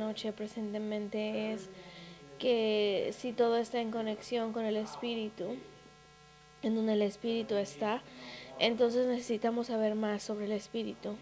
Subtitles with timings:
[0.00, 1.68] noche presentemente es
[2.38, 5.56] que si todo está en conexión con el espíritu,
[6.62, 8.00] en donde el espíritu está,
[8.60, 11.16] entonces necesitamos saber más sobre el espíritu.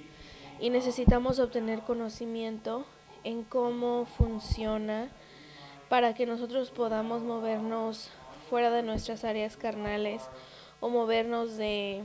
[0.60, 2.84] Y necesitamos obtener conocimiento
[3.24, 5.08] en cómo funciona
[5.88, 8.10] para que nosotros podamos movernos
[8.50, 10.22] fuera de nuestras áreas carnales
[10.80, 12.04] o movernos de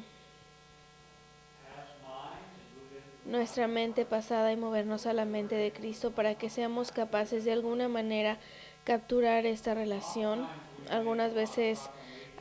[3.31, 7.53] nuestra mente pasada y movernos a la mente de Cristo para que seamos capaces de
[7.53, 8.37] alguna manera
[8.83, 10.45] capturar esta relación.
[10.89, 11.89] Algunas veces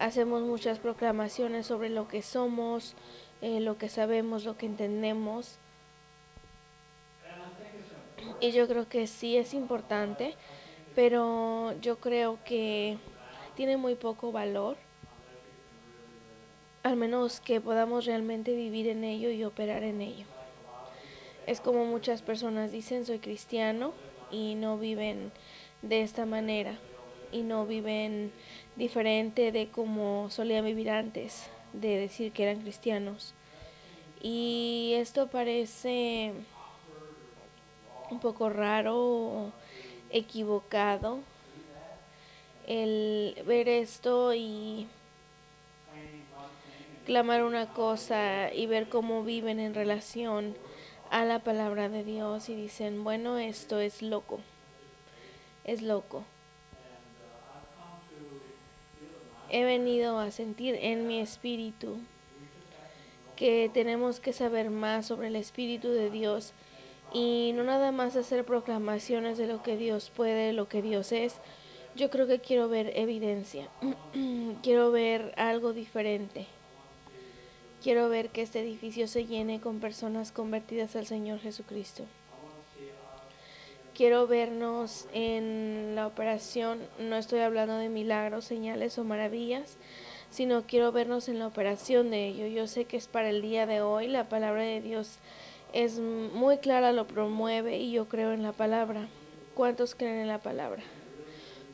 [0.00, 2.96] hacemos muchas proclamaciones sobre lo que somos,
[3.40, 5.58] eh, lo que sabemos, lo que entendemos.
[8.40, 10.34] Y yo creo que sí es importante,
[10.96, 12.98] pero yo creo que
[13.54, 14.76] tiene muy poco valor,
[16.82, 20.39] al menos que podamos realmente vivir en ello y operar en ello.
[21.50, 23.92] Es como muchas personas dicen, soy cristiano
[24.30, 25.32] y no viven
[25.82, 26.78] de esta manera
[27.32, 28.30] y no viven
[28.76, 33.34] diferente de como solían vivir antes de decir que eran cristianos.
[34.22, 36.34] Y esto parece
[38.12, 39.50] un poco raro,
[40.10, 41.18] equivocado,
[42.68, 44.86] el ver esto y
[47.06, 50.54] clamar una cosa y ver cómo viven en relación
[51.10, 54.40] a la palabra de Dios y dicen, bueno, esto es loco,
[55.64, 56.24] es loco.
[59.50, 61.98] He venido a sentir en mi espíritu
[63.34, 66.52] que tenemos que saber más sobre el espíritu de Dios
[67.12, 71.38] y no nada más hacer proclamaciones de lo que Dios puede, lo que Dios es.
[71.96, 73.68] Yo creo que quiero ver evidencia,
[74.62, 76.46] quiero ver algo diferente.
[77.82, 82.04] Quiero ver que este edificio se llene con personas convertidas al Señor Jesucristo.
[83.94, 89.78] Quiero vernos en la operación, no estoy hablando de milagros, señales o maravillas,
[90.30, 92.46] sino quiero vernos en la operación de ello.
[92.48, 95.16] Yo sé que es para el día de hoy, la palabra de Dios
[95.72, 99.08] es muy clara, lo promueve y yo creo en la palabra.
[99.54, 100.82] ¿Cuántos creen en la palabra?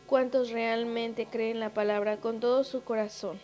[0.07, 3.41] ¿Cuántos realmente creen en la palabra con todo su corazón?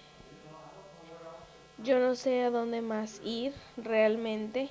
[1.85, 4.71] Yo no sé a dónde más ir realmente.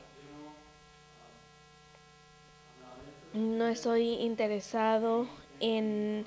[3.33, 5.27] No estoy interesado
[5.59, 6.25] en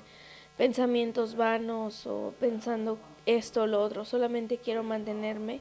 [0.57, 4.05] pensamientos vanos o pensando esto o lo otro.
[4.05, 5.59] Solamente quiero mantenerme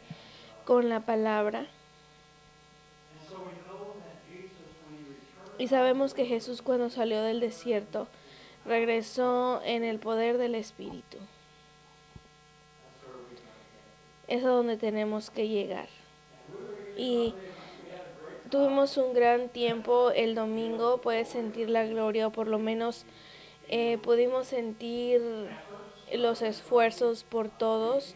[0.67, 1.69] con la palabra.
[5.57, 8.09] Y sabemos que Jesús cuando salió del desierto
[8.67, 11.17] regresó en el poder del Espíritu
[14.29, 15.89] es a donde tenemos que llegar.
[16.97, 17.35] Y
[18.51, 23.05] tuvimos un gran tiempo el domingo, puedes sentir la gloria o por lo menos
[23.69, 25.21] eh, pudimos sentir
[26.13, 28.15] los esfuerzos por todos,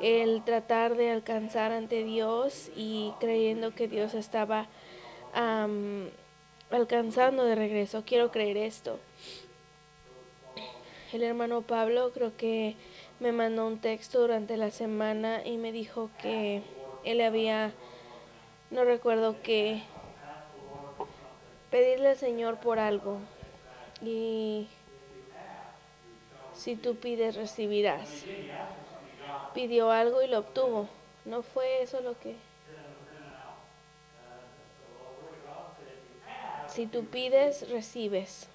[0.00, 4.68] el tratar de alcanzar ante Dios y creyendo que Dios estaba
[6.70, 8.02] alcanzando de regreso.
[8.04, 8.98] Quiero creer esto.
[11.12, 12.76] El hermano Pablo creo que
[13.20, 16.62] me mandó un texto durante la semana y me dijo que
[17.04, 17.72] él había,
[18.70, 19.82] no recuerdo qué,
[21.70, 23.18] pedirle al Señor por algo.
[24.00, 24.68] Y
[26.54, 28.24] si tú pides, recibirás.
[29.54, 30.88] Pidió algo y lo obtuvo.
[31.24, 32.36] ¿No fue eso lo que...
[36.68, 38.48] Si tú pides, recibes.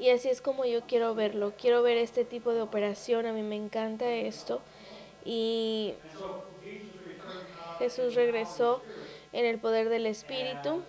[0.00, 1.52] Y así es como yo quiero verlo.
[1.60, 3.26] Quiero ver este tipo de operación.
[3.26, 4.62] A mí me encanta esto.
[5.26, 5.92] Y
[7.78, 8.80] Jesús regresó
[9.34, 10.82] en el poder del Espíritu.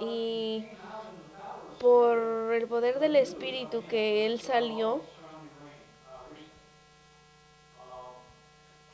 [0.00, 0.66] Y
[1.78, 5.02] por el poder del Espíritu que Él salió,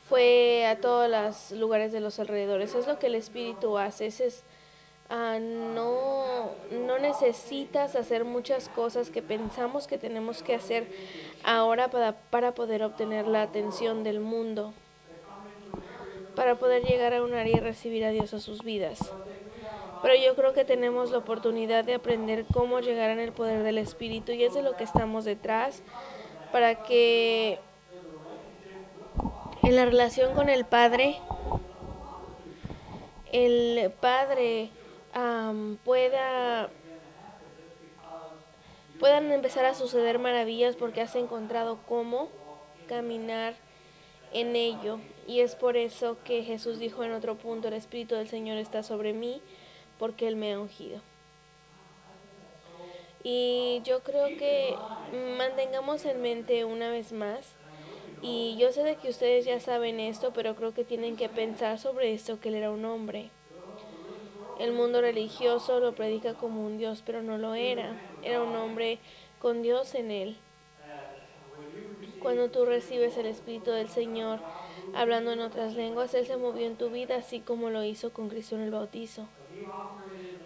[0.09, 2.75] fue a todos los lugares de los alrededores.
[2.75, 4.07] es lo que el Espíritu hace.
[4.07, 4.43] Ese es
[5.11, 10.85] Ah, no, no necesitas hacer muchas cosas que pensamos que tenemos que hacer
[11.43, 14.71] ahora para, para poder obtener la atención del mundo,
[16.35, 18.99] para poder llegar a un área y recibir a Dios a sus vidas.
[20.03, 23.79] Pero yo creo que tenemos la oportunidad de aprender cómo llegar en el poder del
[23.79, 25.81] Espíritu y es de lo que estamos detrás
[26.51, 27.57] para que
[29.63, 31.17] en la relación con el Padre,
[33.31, 34.69] el Padre
[35.83, 36.69] pueda
[38.99, 42.29] puedan empezar a suceder maravillas porque has encontrado cómo
[42.87, 43.55] caminar
[44.33, 44.99] en ello.
[45.25, 48.83] Y es por eso que Jesús dijo en otro punto, el Espíritu del Señor está
[48.83, 49.41] sobre mí
[49.97, 51.01] porque Él me ha ungido.
[53.23, 54.75] Y yo creo que
[55.37, 57.55] mantengamos en mente una vez más,
[58.21, 61.79] y yo sé de que ustedes ya saben esto, pero creo que tienen que pensar
[61.79, 63.29] sobre esto, que él era un hombre.
[64.59, 67.97] El mundo religioso lo predica como un Dios, pero no lo era.
[68.23, 68.99] Era un hombre
[69.39, 70.37] con Dios en él.
[72.21, 74.39] Cuando tú recibes el Espíritu del Señor
[74.93, 78.27] hablando en otras lenguas, Él se movió en tu vida así como lo hizo con
[78.27, 79.27] Cristo en el bautizo.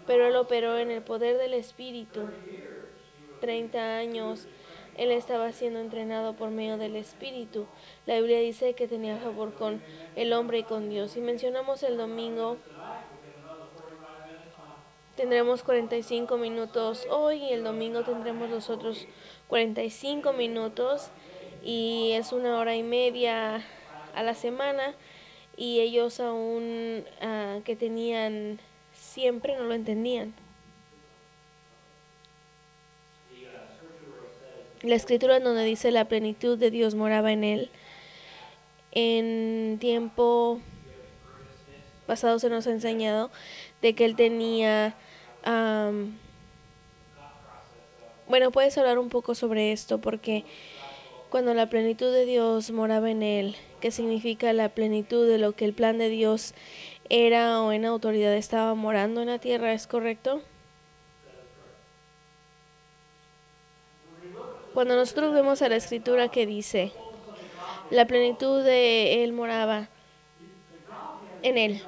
[0.06, 2.28] Pero Él operó en el poder del Espíritu.
[3.40, 4.46] 30 años
[4.96, 7.66] Él estaba siendo entrenado por medio del Espíritu.
[8.06, 9.82] La Biblia dice que tenía favor con
[10.14, 11.16] el hombre y con Dios.
[11.16, 12.58] Y mencionamos el domingo
[15.16, 19.06] Tendremos 45 minutos hoy y el domingo tendremos los otros
[19.46, 21.08] 45 minutos
[21.62, 23.64] y es una hora y media
[24.12, 24.92] a la semana
[25.56, 28.58] y ellos aún uh, que tenían
[28.92, 30.34] siempre no lo entendían.
[34.82, 37.70] La escritura donde dice la plenitud de Dios moraba en él.
[38.90, 40.60] En tiempo
[42.08, 43.30] pasado se nos ha enseñado
[43.80, 44.94] de que él tenía
[48.26, 50.44] bueno, puedes hablar un poco sobre esto porque
[51.30, 55.64] cuando la plenitud de Dios moraba en él, ¿qué significa la plenitud de lo que
[55.64, 56.54] el plan de Dios
[57.08, 60.40] era o en autoridad estaba morando en la tierra, ¿es correcto?
[64.72, 66.92] Cuando nosotros vemos a la escritura que dice,
[67.90, 69.88] la plenitud de él moraba
[71.42, 71.82] en él.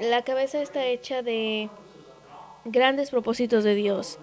[0.00, 1.70] La cabeza está hecha de
[2.64, 4.18] grandes propósitos de Dios.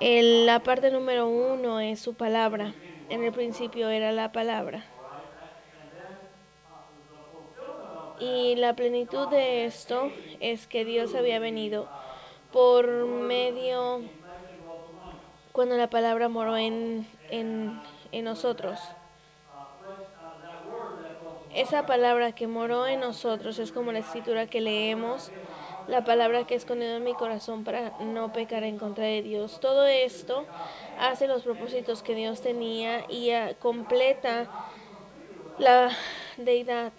[0.00, 2.74] la parte número uno es su palabra.
[3.08, 4.84] En el principio era la palabra.
[8.20, 11.88] Y la plenitud de esto es que Dios había venido
[12.52, 14.02] por medio
[15.52, 17.80] cuando la palabra moró en, en,
[18.12, 18.78] en nosotros.
[21.54, 25.32] Esa palabra que moró en nosotros es como la escritura que leemos
[25.90, 29.58] la palabra que he escondido en mi corazón para no pecar en contra de Dios.
[29.58, 30.46] Todo esto
[31.00, 34.48] hace los propósitos que Dios tenía y ah, completa
[35.58, 35.90] la
[36.36, 36.92] deidad.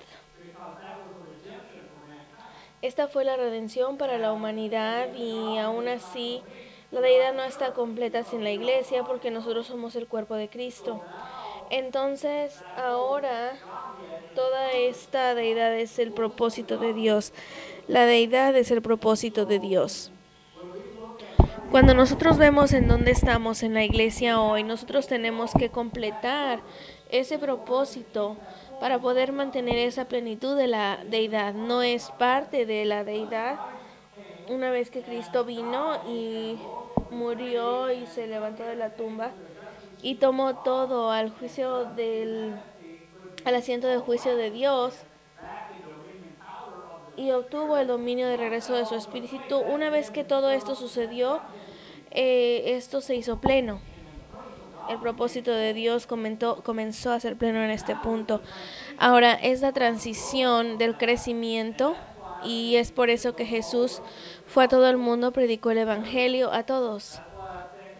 [2.82, 6.44] Esta fue la redención para la humanidad y aún así
[6.92, 11.02] la deidad no está completa sin la iglesia porque nosotros somos el cuerpo de Cristo.
[11.70, 13.54] Entonces ahora
[14.36, 17.32] toda esta deidad es el propósito de Dios.
[17.88, 20.12] La deidad es el propósito de Dios.
[21.72, 26.60] Cuando nosotros vemos en dónde estamos en la iglesia hoy, nosotros tenemos que completar
[27.10, 28.36] ese propósito
[28.80, 31.54] para poder mantener esa plenitud de la deidad.
[31.54, 33.58] No es parte de la deidad.
[34.50, 36.58] Una vez que Cristo vino y
[37.10, 39.32] murió y se levantó de la tumba
[40.02, 42.54] y tomó todo al juicio del
[43.46, 44.94] al asiento de juicio de Dios,
[47.22, 49.60] y obtuvo el dominio de regreso de su espíritu.
[49.60, 51.40] Una vez que todo esto sucedió,
[52.10, 53.80] eh, esto se hizo pleno.
[54.90, 58.42] El propósito de Dios comentó, comenzó a ser pleno en este punto.
[58.98, 61.96] Ahora es la transición del crecimiento
[62.44, 64.02] y es por eso que Jesús
[64.48, 67.22] fue a todo el mundo, predicó el Evangelio a todos.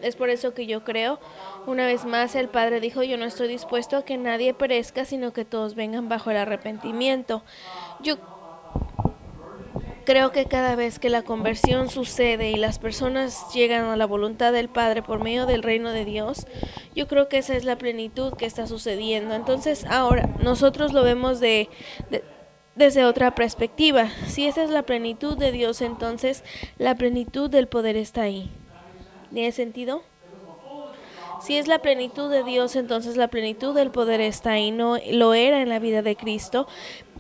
[0.02, 1.20] Es por eso que yo creo,
[1.68, 5.32] una vez más el Padre dijo, yo no estoy dispuesto a que nadie perezca, sino
[5.32, 7.44] que todos vengan bajo el arrepentimiento.
[8.00, 8.18] Yo
[10.04, 14.52] Creo que cada vez que la conversión sucede y las personas llegan a la voluntad
[14.52, 16.48] del Padre por medio del reino de Dios,
[16.96, 19.36] yo creo que esa es la plenitud que está sucediendo.
[19.36, 21.70] Entonces ahora nosotros lo vemos de,
[22.76, 24.10] desde otra perspectiva.
[24.28, 26.44] Si esa es la plenitud de Dios, entonces
[26.78, 28.50] la plenitud del poder está ahí.
[29.32, 30.04] ¿Tiene sentido?
[31.42, 34.72] Si es la plenitud de Dios, entonces la plenitud del poder está ahí.
[34.72, 36.68] No lo era en la vida de Cristo,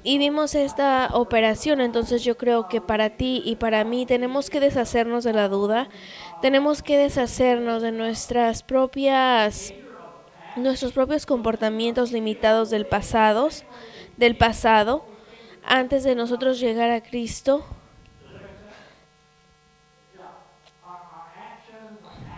[0.03, 4.60] y vimos esta operación, entonces yo creo que para ti y para mí tenemos que
[4.60, 5.89] deshacernos de la duda,
[6.41, 9.74] tenemos que deshacernos de nuestras propias
[10.58, 13.48] nuestros propios comportamientos limitados del pasado,
[14.17, 15.05] del pasado
[15.63, 17.63] antes de nosotros llegar a Cristo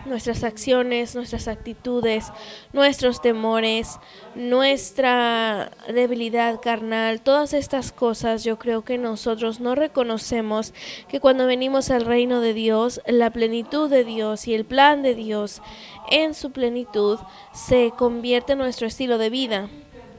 [0.06, 2.32] nuestras acciones, nuestras actitudes,
[2.72, 3.98] nuestros temores,
[4.34, 10.74] nuestra debilidad carnal, todas estas cosas yo creo que nosotros no reconocemos
[11.08, 15.14] que cuando venimos al reino de Dios, la plenitud de Dios y el plan de
[15.14, 15.62] Dios
[16.10, 17.18] en su plenitud
[17.52, 19.68] se convierte en nuestro estilo de vida.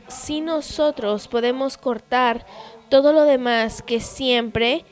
[0.08, 2.46] Si nosotros podemos cortar
[2.89, 4.86] todo lo demás que siempre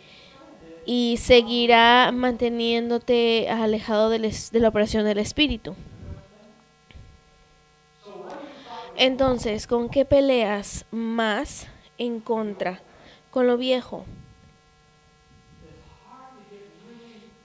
[0.86, 4.20] y seguirá manteniéndote alejado de,
[4.52, 5.75] la operación del espíritu.
[8.96, 12.82] Entonces, ¿con qué peleas más en contra?
[13.32, 14.06] Con lo viejo.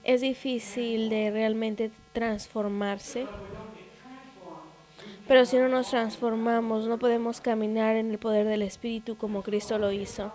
[0.03, 3.27] Es difícil de realmente transformarse.
[5.29, 9.77] Pero si no nos transformamos, no podemos caminar en el poder del Espíritu como Cristo
[9.77, 10.31] lo hizo.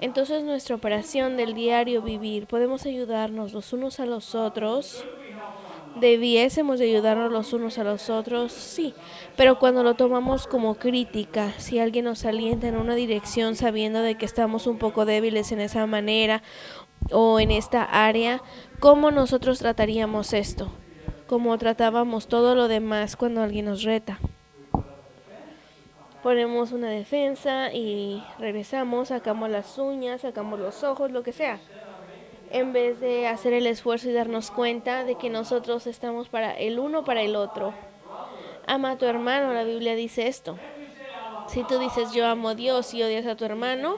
[0.00, 5.04] Entonces nuestra operación del diario vivir, podemos ayudarnos los unos a los otros.
[6.00, 8.52] ¿Debiésemos de ayudarnos los unos a los otros?
[8.52, 8.94] Sí,
[9.36, 14.14] pero cuando lo tomamos como crítica, si alguien nos alienta en una dirección sabiendo de
[14.14, 16.42] que estamos un poco débiles en esa manera
[17.12, 18.40] o en esta área,
[18.80, 20.72] ¿cómo nosotros trataríamos esto?
[21.26, 24.18] Como tratábamos todo lo demás cuando alguien nos reta
[26.22, 31.60] ponemos una defensa y regresamos, sacamos las uñas, sacamos los ojos, lo que sea.
[32.50, 36.78] En vez de hacer el esfuerzo y darnos cuenta de que nosotros estamos para el
[36.78, 37.74] uno para el otro.
[38.66, 40.58] Ama a tu hermano, la Biblia dice esto.
[41.46, 43.96] Si tú dices yo amo a Dios y odias a tu hermano,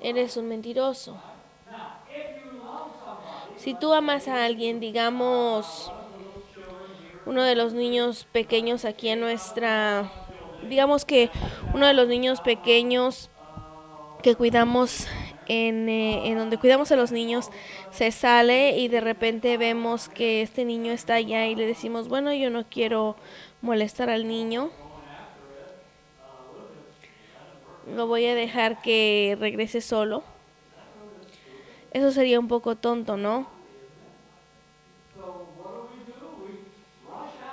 [0.00, 1.16] eres un mentiroso.
[3.56, 5.92] Si tú amas a alguien, digamos,
[7.26, 10.10] uno de los niños pequeños aquí en nuestra
[10.68, 11.30] digamos que
[11.74, 13.30] uno de los niños pequeños
[14.22, 15.06] que cuidamos
[15.48, 17.50] en, eh, en, donde cuidamos a los niños
[17.90, 22.32] se sale y de repente vemos que este niño está allá y le decimos, bueno,
[22.32, 23.16] yo no quiero
[23.60, 24.70] molestar al niño.
[27.94, 30.22] Lo voy a dejar que regrese solo.
[31.92, 33.61] Eso sería un poco tonto, ¿no?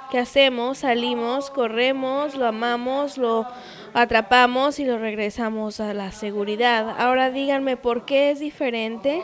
[0.09, 0.79] ¿Qué hacemos?
[0.79, 3.45] Salimos, corremos, lo amamos, lo
[3.93, 6.95] atrapamos y lo regresamos a la seguridad.
[6.97, 9.23] Ahora díganme por qué es diferente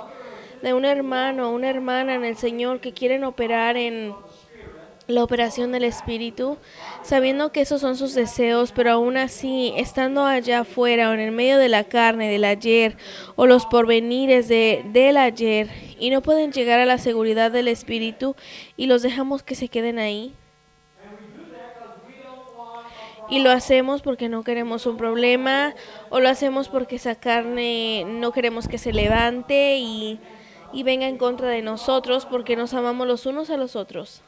[0.62, 4.14] de un hermano o una hermana en el Señor que quieren operar en
[5.08, 6.58] la operación del espíritu,
[7.02, 11.32] sabiendo que esos son sus deseos, pero aún así, estando allá afuera o en el
[11.32, 12.96] medio de la carne del ayer
[13.36, 15.68] o los porvenires de, del ayer
[16.00, 18.36] y no pueden llegar a la seguridad del espíritu
[18.78, 20.36] y los dejamos que se queden ahí.
[23.30, 25.74] Y lo hacemos porque no queremos un problema
[26.10, 30.20] o lo hacemos porque esa carne no queremos que se levante y,
[30.72, 34.22] y venga en contra de nosotros porque nos amamos los unos a los otros.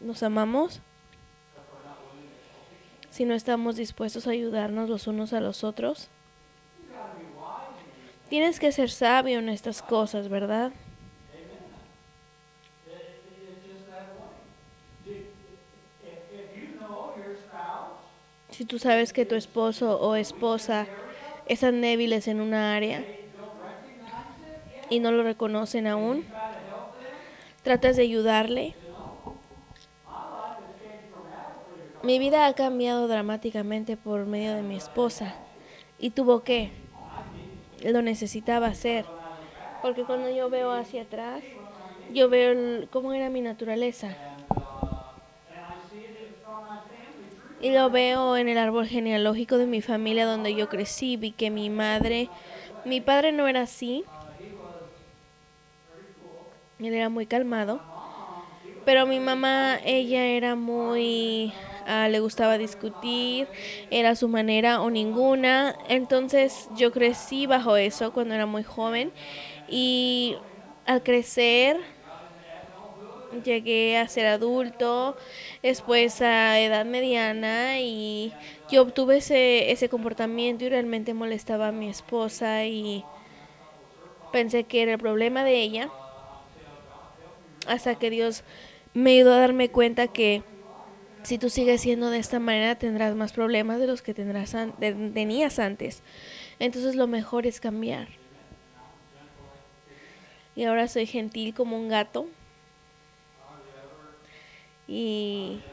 [0.00, 0.80] ¿Nos amamos?
[3.10, 6.08] Si no estamos dispuestos a ayudarnos los unos a los otros.
[8.28, 10.72] Tienes que ser sabio en estas cosas, ¿verdad?
[18.52, 20.86] Si tú sabes que tu esposo o esposa
[21.46, 23.02] están débiles en una área
[24.90, 26.26] y no lo reconocen aún,
[27.62, 28.74] tratas de ayudarle.
[32.02, 35.34] Mi vida ha cambiado dramáticamente por medio de mi esposa.
[35.98, 36.72] Y tuvo que,
[37.82, 39.06] lo necesitaba hacer,
[39.80, 41.42] porque cuando yo veo hacia atrás,
[42.12, 44.14] yo veo cómo era mi naturaleza
[47.62, 51.16] Y lo veo en el árbol genealógico de mi familia donde yo crecí.
[51.16, 52.28] Vi que mi madre,
[52.84, 54.04] mi padre no era así.
[56.80, 57.80] Él era muy calmado.
[58.84, 61.52] Pero mi mamá, ella era muy...
[61.86, 63.48] Ah, le gustaba discutir,
[63.90, 65.76] era su manera o ninguna.
[65.88, 69.12] Entonces yo crecí bajo eso cuando era muy joven.
[69.68, 70.36] Y
[70.84, 71.76] al crecer
[73.44, 75.16] llegué a ser adulto,
[75.62, 78.32] después a edad mediana y
[78.70, 83.04] yo obtuve ese, ese comportamiento y realmente molestaba a mi esposa y
[84.32, 85.90] pensé que era el problema de ella
[87.66, 88.44] hasta que Dios
[88.94, 90.42] me ayudó a darme cuenta que
[91.22, 95.58] si tú sigues siendo de esta manera tendrás más problemas de los que tendrás tenías
[95.58, 96.02] antes.
[96.58, 98.08] Entonces lo mejor es cambiar.
[100.54, 102.26] Y ahora soy gentil como un gato
[104.94, 105.64] y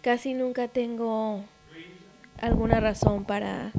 [0.00, 1.44] casi nunca tengo
[2.40, 3.72] alguna razón para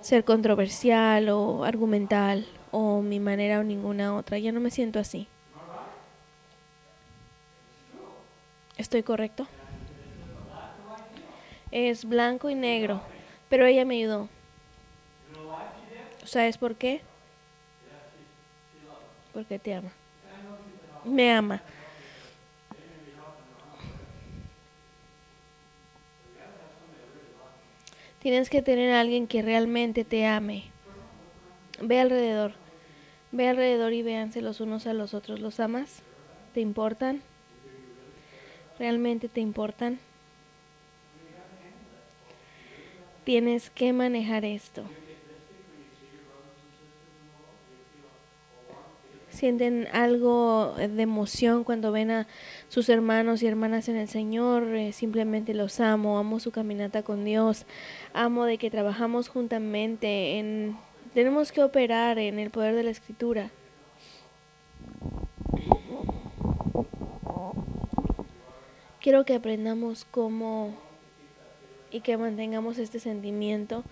[0.00, 4.38] ser controversial o argumental o mi manera o ninguna otra.
[4.38, 5.28] Ya no me siento así.
[8.76, 9.48] ¿Estoy correcto?
[11.70, 13.02] Es blanco y negro,
[13.48, 14.28] pero ella me ayudó.
[16.24, 17.02] ¿Sabes por qué?
[19.32, 19.92] Porque te ama.
[21.04, 21.62] Me ama.
[28.26, 30.64] Tienes que tener a alguien que realmente te ame.
[31.80, 32.54] Ve alrededor.
[33.30, 35.38] Ve alrededor y véanse los unos a los otros.
[35.38, 36.02] ¿Los amas?
[36.52, 37.22] ¿Te importan?
[38.80, 40.00] ¿Realmente te importan?
[43.22, 44.82] Tienes que manejar esto.
[49.36, 52.26] Sienten algo de emoción cuando ven a
[52.68, 57.24] sus hermanos y hermanas en el Señor, eh, simplemente los amo, amo su caminata con
[57.24, 57.66] Dios,
[58.14, 60.76] amo de que trabajamos juntamente, en,
[61.14, 63.50] tenemos que operar en el poder de la Escritura.
[69.00, 70.74] Quiero que aprendamos cómo
[71.92, 73.84] y que mantengamos este sentimiento,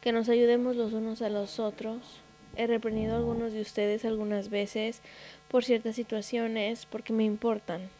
[0.00, 2.25] que nos ayudemos los unos a los otros
[2.56, 5.02] He reprendido a algunos de ustedes algunas veces
[5.48, 7.90] por ciertas situaciones porque me importan.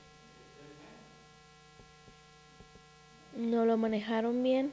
[3.37, 4.73] ¿No lo manejaron bien?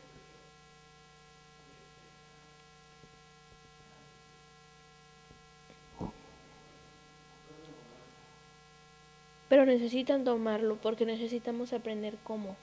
[9.50, 12.56] Pero necesitan tomarlo porque necesitamos aprender cómo.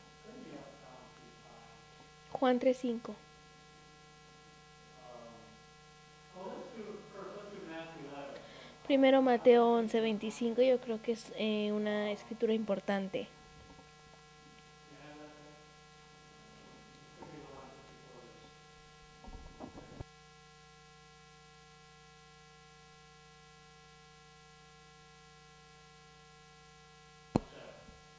[2.32, 3.14] Juan 3.5
[8.90, 13.28] Primero Mateo 11:25, yo creo que es eh, una escritura importante.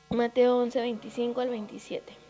[0.09, 2.20] Mateo 11:25 al 27.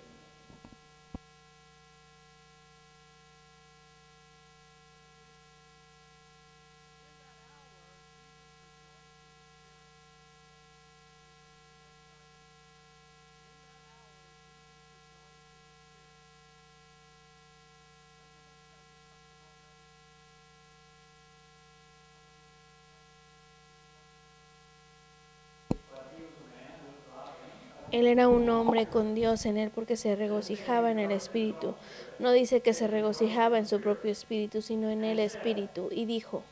[27.92, 31.76] Él era un hombre con Dios en él porque se regocijaba en el Espíritu.
[32.20, 35.90] No dice que se regocijaba en su propio Espíritu, sino en el Espíritu.
[35.92, 36.44] Y dijo,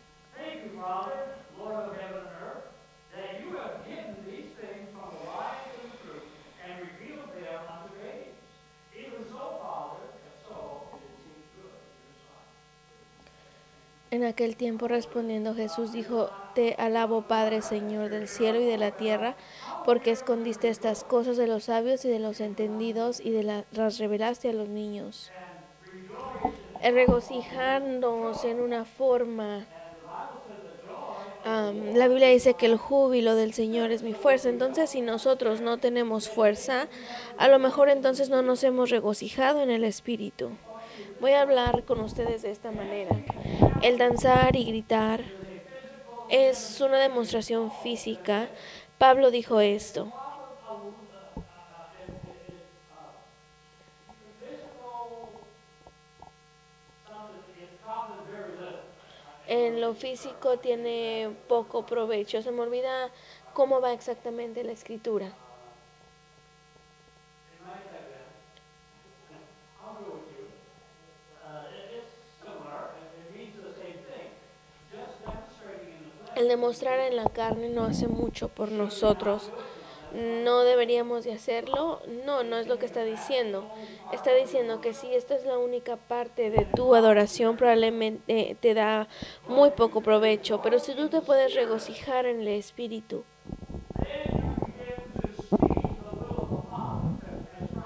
[14.11, 18.91] En aquel tiempo respondiendo Jesús dijo, Te alabo Padre Señor del cielo y de la
[18.91, 19.35] tierra,
[19.89, 24.47] porque escondiste estas cosas de los sabios y de los entendidos y de las revelaste
[24.47, 25.31] a los niños.
[26.79, 29.65] Regocijarnos en una forma
[31.43, 34.49] la Biblia dice que el júbilo del Señor es mi fuerza.
[34.49, 36.87] Entonces, si nosotros no tenemos fuerza,
[37.39, 40.51] a lo mejor entonces no nos hemos regocijado en el Espíritu.
[41.19, 43.15] Voy a hablar con ustedes de esta manera.
[43.81, 45.23] El danzar y gritar
[46.29, 48.49] es una demostración física.
[48.99, 50.11] Pablo dijo esto.
[59.47, 62.41] En lo físico tiene poco provecho.
[62.41, 63.09] Se me olvida
[63.53, 65.33] cómo va exactamente la escritura.
[76.39, 79.51] El demostrar en la carne no hace mucho por nosotros.
[80.13, 81.99] No deberíamos de hacerlo.
[82.25, 83.69] No, no es lo que está diciendo.
[84.13, 89.09] Está diciendo que si esta es la única parte de tu adoración, probablemente te da
[89.49, 90.61] muy poco provecho.
[90.61, 93.25] Pero si tú te puedes regocijar en el Espíritu,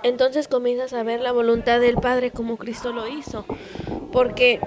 [0.04, 3.46] entonces comienzas a ver la voluntad del Padre como Cristo lo hizo.
[4.12, 4.60] Porque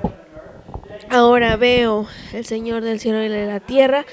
[1.09, 4.05] Ahora veo el Señor del cielo y de la tierra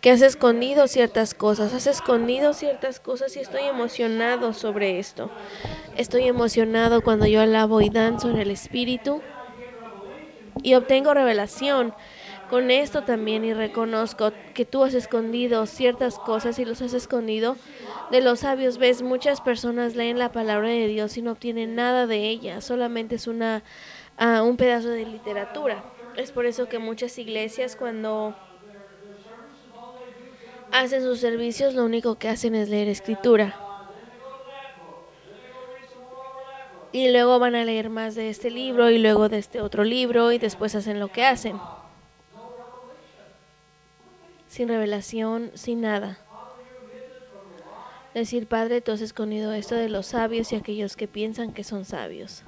[0.00, 5.30] que has escondido ciertas cosas, has escondido ciertas cosas y estoy emocionado sobre esto.
[5.96, 9.22] Estoy emocionado cuando yo alabo y danzo en el Espíritu
[10.62, 11.94] y obtengo revelación
[12.48, 17.56] con esto también y reconozco que tú has escondido ciertas cosas y los has escondido
[18.10, 18.78] de los sabios.
[18.78, 23.14] Ves, muchas personas leen la palabra de Dios y no obtienen nada de ella, solamente
[23.14, 23.62] es una,
[24.20, 25.84] uh, un pedazo de literatura.
[26.20, 28.36] Es por eso que muchas iglesias cuando
[30.70, 33.58] hacen sus servicios lo único que hacen es leer escritura.
[36.92, 40.30] Y luego van a leer más de este libro y luego de este otro libro
[40.30, 41.58] y después hacen lo que hacen.
[44.46, 46.18] Sin revelación, sin nada.
[48.12, 51.86] Decir, Padre, tú has escondido esto de los sabios y aquellos que piensan que son
[51.86, 52.42] sabios.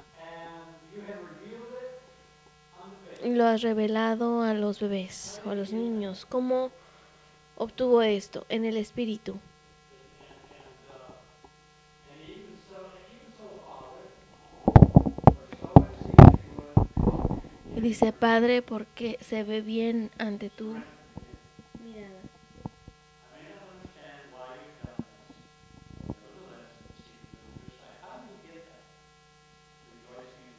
[3.25, 6.25] Lo has revelado a los bebés o a los niños.
[6.25, 6.71] ¿Cómo
[7.57, 9.39] obtuvo esto en el Espíritu.
[17.75, 20.75] Dice, Padre, porque se ve bien ante tú.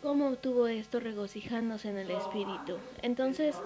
[0.05, 2.77] ¿Cómo obtuvo esto regocijándose en el Espíritu?
[3.01, 3.57] Entonces,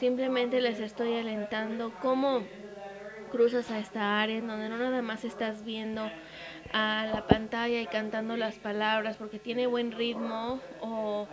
[0.00, 2.40] simplemente les estoy alentando cómo
[3.30, 6.00] cruzas a esta área en donde no nada más estás viendo
[6.72, 11.28] a la pantalla y cantando las palabras porque tiene buen ritmo o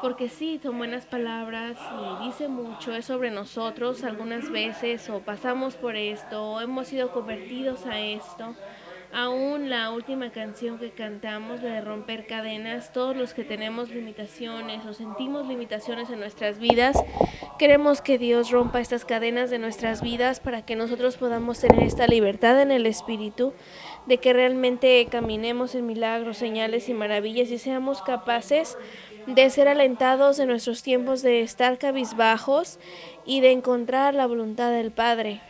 [0.00, 5.74] porque sí, son buenas palabras y dice mucho, es sobre nosotros algunas veces o pasamos
[5.74, 8.54] por esto o hemos sido convertidos a esto
[9.12, 14.84] Aún la última canción que cantamos, la de romper cadenas, todos los que tenemos limitaciones
[14.84, 16.96] o sentimos limitaciones en nuestras vidas,
[17.58, 22.06] queremos que Dios rompa estas cadenas de nuestras vidas para que nosotros podamos tener esta
[22.06, 23.52] libertad en el Espíritu,
[24.06, 28.76] de que realmente caminemos en milagros, señales y maravillas y seamos capaces
[29.26, 32.78] de ser alentados en nuestros tiempos de estar cabizbajos
[33.24, 35.40] y de encontrar la voluntad del Padre.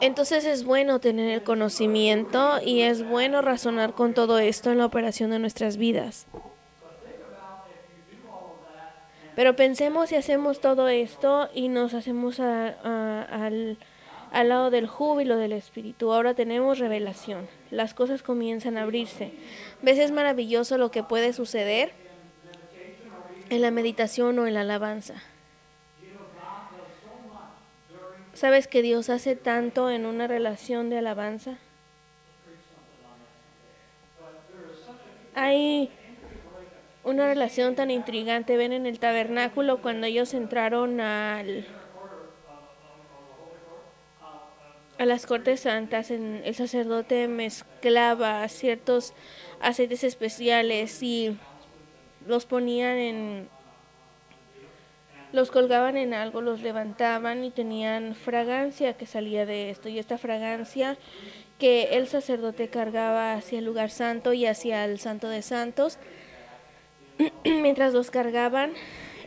[0.00, 4.86] Entonces es bueno tener el conocimiento y es bueno razonar con todo esto en la
[4.86, 6.26] operación de nuestras vidas.
[9.34, 13.78] Pero pensemos si hacemos todo esto y nos hacemos al,
[14.32, 16.12] al lado del júbilo del Espíritu.
[16.12, 17.46] Ahora tenemos revelación.
[17.70, 19.32] Las cosas comienzan a abrirse.
[19.82, 19.98] ¿Ves?
[19.98, 21.92] Es maravilloso lo que puede suceder
[23.50, 25.22] en la meditación o en la alabanza.
[28.36, 31.56] ¿Sabes que Dios hace tanto en una relación de alabanza?
[35.34, 35.90] Hay
[37.02, 38.58] una relación tan intrigante.
[38.58, 41.66] Ven en el tabernáculo cuando ellos entraron al,
[44.98, 49.14] a las cortes santas, el sacerdote mezclaba ciertos
[49.60, 51.38] aceites especiales y
[52.26, 53.55] los ponían en
[55.36, 59.90] los colgaban en algo, los levantaban y tenían fragancia que salía de esto.
[59.90, 60.96] Y esta fragancia
[61.58, 65.98] que el sacerdote cargaba hacia el lugar santo y hacia el santo de santos,
[67.44, 68.72] mientras los cargaban,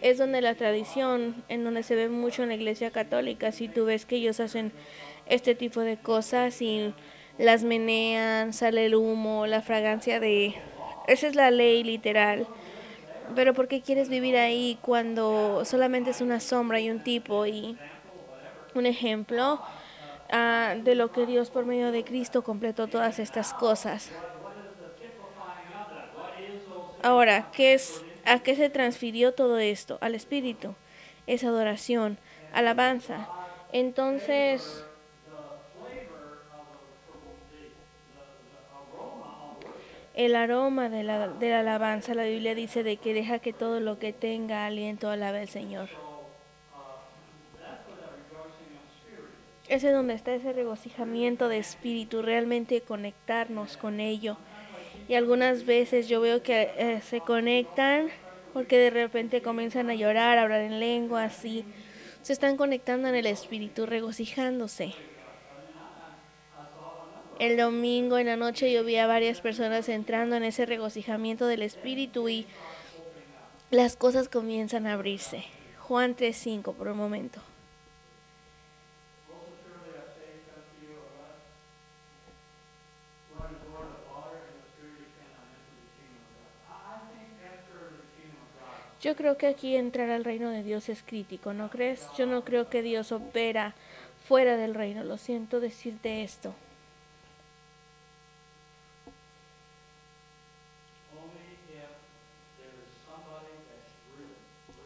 [0.01, 3.85] es donde la tradición, en donde se ve mucho en la iglesia católica, si tú
[3.85, 4.71] ves que ellos hacen
[5.27, 6.91] este tipo de cosas y
[7.37, 10.55] las menean, sale el humo, la fragancia de...
[11.07, 12.47] Esa es la ley literal
[13.35, 17.77] pero ¿por qué quieres vivir ahí cuando solamente es una sombra y un tipo y
[18.75, 19.61] un ejemplo
[20.31, 24.11] uh, de lo que Dios por medio de Cristo completó todas estas cosas?
[27.01, 29.97] Ahora, ¿qué es, ¿a qué se transfirió todo esto?
[30.01, 30.75] Al Espíritu.
[31.27, 32.17] Es adoración,
[32.53, 33.29] alabanza.
[33.71, 34.83] Entonces,
[40.19, 43.79] el aroma de la, de la alabanza, la Biblia dice de que deja que todo
[43.79, 45.87] lo que tenga aliento alabe al Señor.
[49.69, 54.35] Es donde está ese regocijamiento de espíritu, realmente conectarnos con ello.
[55.07, 58.09] Y algunas veces yo veo que eh, se conectan
[58.51, 61.63] porque de repente comienzan a llorar, a hablar en lengua, así.
[62.23, 64.93] Se están conectando en el espíritu, regocijándose.
[67.39, 71.61] El domingo en la noche yo vi a varias personas entrando en ese regocijamiento del
[71.61, 72.45] Espíritu y
[73.71, 75.45] las cosas comienzan a abrirse.
[75.79, 77.39] Juan 3.5 por un momento.
[89.01, 92.05] Yo creo que aquí entrar al reino de Dios es crítico, ¿no crees?
[92.17, 93.75] Yo no creo que Dios opera
[94.27, 95.05] fuera del reino.
[95.05, 96.53] Lo siento decirte esto.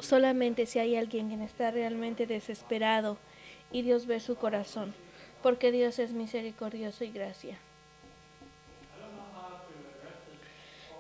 [0.04, 3.18] Solamente si hay alguien quien está realmente desesperado
[3.72, 4.94] y Dios ve su corazón,
[5.42, 7.58] porque Dios es misericordioso y gracia.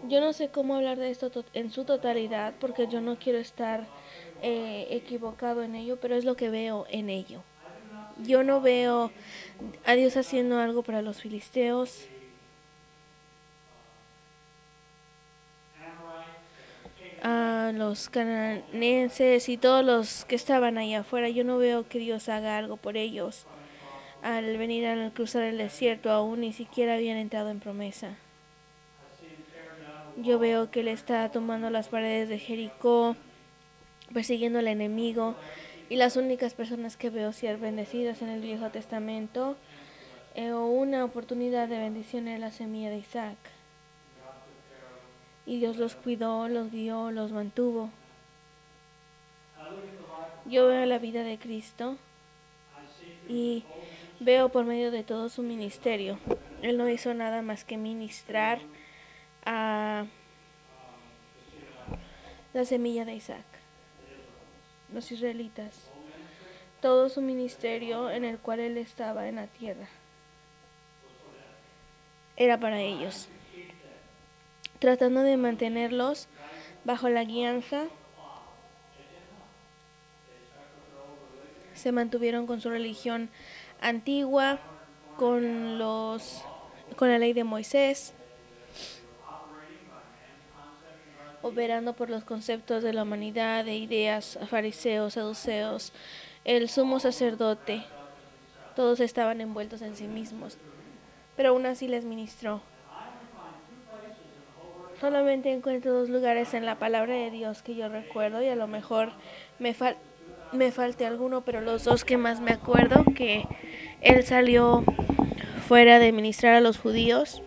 [0.08, 3.86] Yo no sé cómo hablar de esto en su totalidad, porque yo no quiero estar
[4.42, 7.42] eh, equivocado en ello, pero es lo que veo en ello.
[8.18, 9.12] Yo no veo
[9.86, 12.08] a Dios haciendo algo para los filisteos,
[17.72, 21.30] los cananenses y todos los que estaban ahí afuera.
[21.30, 23.46] Yo no veo que Dios haga algo por ellos.
[24.22, 28.16] Al venir a cruzar el desierto, aún ni siquiera habían entrado en promesa.
[30.18, 33.16] Yo veo que Él está tomando las paredes de Jericó,
[34.14, 35.36] persiguiendo al enemigo.
[35.90, 39.58] Y las únicas personas que veo ser bendecidas en el Viejo Testamento,
[40.36, 43.38] eh, una oportunidad de bendición era la semilla de Isaac.
[45.46, 47.90] Y Dios los cuidó, los guió, los mantuvo.
[50.46, 51.98] Yo veo la vida de Cristo
[53.28, 53.64] y
[54.20, 56.20] veo por medio de todo su ministerio.
[56.62, 58.60] Él no hizo nada más que ministrar
[59.46, 60.06] a
[62.54, 63.46] la semilla de Isaac,
[64.94, 65.90] los israelitas,
[66.82, 69.88] todo su ministerio en el cual él estaba en la tierra
[72.36, 73.28] era para ellos,
[74.84, 76.28] tratando de mantenerlos
[76.84, 77.86] bajo la guianza.
[81.74, 83.30] Se mantuvieron con su religión
[83.80, 84.60] antigua,
[85.16, 86.44] con los
[86.98, 88.14] con la ley de Moisés,
[91.42, 95.94] operando por los conceptos de la humanidad, de ideas, fariseos, saduceos,
[96.44, 97.86] el sumo sacerdote,
[98.76, 100.58] todos estaban envueltos en sí mismos,
[101.38, 102.73] pero aún así les ministró.
[105.04, 108.68] Solamente encuentro dos lugares en la palabra de Dios que yo recuerdo y a lo
[108.68, 109.12] mejor
[109.60, 109.98] me, fal
[110.54, 113.44] me falte alguno, pero los dos que más me acuerdo que
[114.00, 114.86] él salió
[115.68, 117.42] fuera de ministrar a los judíos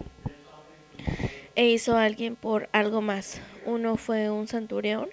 [1.54, 3.40] e hizo a alguien por algo más.
[3.64, 5.08] Uno fue un centurión.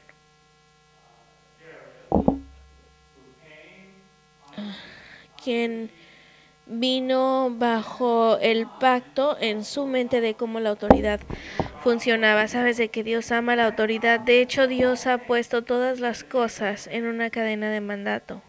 [5.41, 5.89] quien
[6.65, 11.19] vino bajo el pacto en su mente de cómo la autoridad
[11.81, 12.47] funcionaba.
[12.47, 14.19] Sabes de que Dios ama la autoridad.
[14.19, 18.41] De hecho, Dios ha puesto todas las cosas en una cadena de mandato.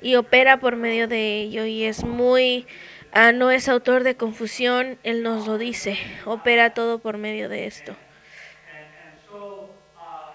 [0.00, 1.64] Y opera por medio de ello.
[1.66, 2.66] Y es muy...
[3.12, 5.98] Ah, no es autor de confusión, Él nos lo dice.
[6.26, 7.96] Opera todo por medio de esto.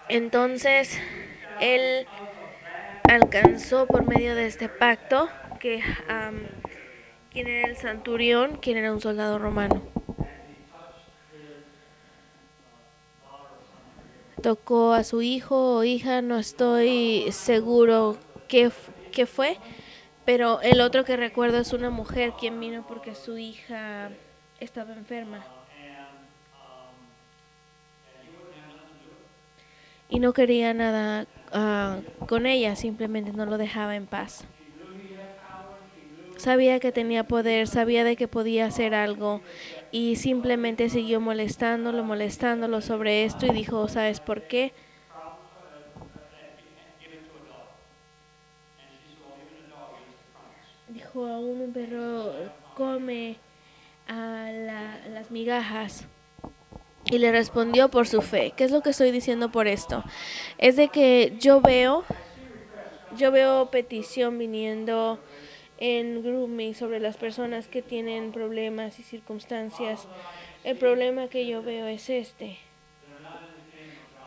[0.10, 1.00] Entonces,
[1.62, 2.06] Él
[3.10, 5.30] alcanzó por medio de este pacto
[5.66, 5.82] que
[7.32, 9.82] quién era el centurión, quién era un soldado romano.
[14.44, 18.16] Tocó a su hijo o hija, no estoy seguro
[18.48, 18.70] qué,
[19.12, 19.58] qué fue,
[20.24, 24.12] pero el otro que recuerdo es una mujer quien vino porque su hija
[24.60, 25.44] estaba enferma.
[30.10, 34.46] Y no quería nada uh, con ella, simplemente no lo dejaba en paz.
[36.38, 39.42] Sabía que tenía poder, sabía de que podía hacer algo
[39.92, 44.74] y simplemente siguió molestándolo, molestándolo sobre esto y dijo, ¿sabes por qué?
[50.90, 52.32] Dijo, aún un perro
[52.76, 53.38] come
[54.08, 56.06] a la, las migajas.
[57.06, 58.54] Y le respondió por su fe.
[58.56, 60.04] ¿Qué es lo que estoy diciendo por esto?
[60.58, 62.04] Es de que yo veo,
[63.16, 65.20] yo veo petición viniendo
[65.78, 70.08] en grooming sobre las personas que tienen problemas y circunstancias.
[70.64, 72.58] El problema que yo veo es este,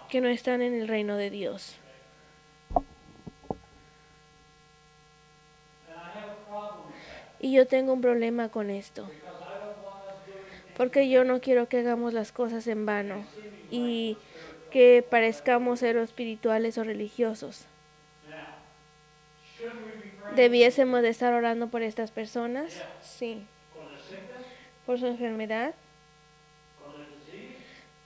[0.08, 1.76] que no están en el reino de Dios.
[7.40, 9.08] Y yo tengo un problema con esto,
[10.76, 13.24] porque yo no quiero que hagamos las cosas en vano
[13.70, 14.16] y
[14.72, 17.66] que parezcamos ser espirituales o religiosos.
[20.38, 22.80] ¿Debiésemos de estar orando por estas personas?
[23.02, 23.44] Sí.
[24.86, 25.74] ¿Por su enfermedad?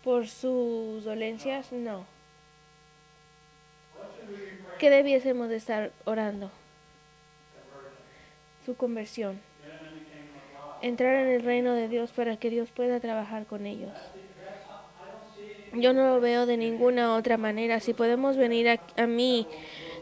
[0.03, 1.73] ¿Por sus dolencias?
[1.73, 2.07] No.
[4.79, 6.51] ¿Qué debiésemos de estar orando?
[8.65, 9.39] Su conversión.
[10.81, 13.93] Entrar en el reino de Dios para que Dios pueda trabajar con ellos.
[15.75, 17.81] Yo no lo veo de ninguna otra manera.
[17.81, 19.47] Si podemos venir a, a mí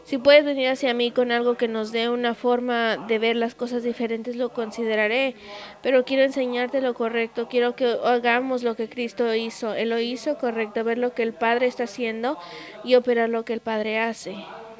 [0.03, 3.55] si puedes venir hacia mí con algo que nos dé una forma de ver las
[3.55, 5.35] cosas diferentes, lo consideraré.
[5.83, 7.47] Pero quiero enseñarte lo correcto.
[7.47, 9.73] Quiero que hagamos lo que Cristo hizo.
[9.73, 12.37] Él lo hizo correcto, ver lo que el Padre está haciendo
[12.83, 14.35] y operar lo que el Padre hace.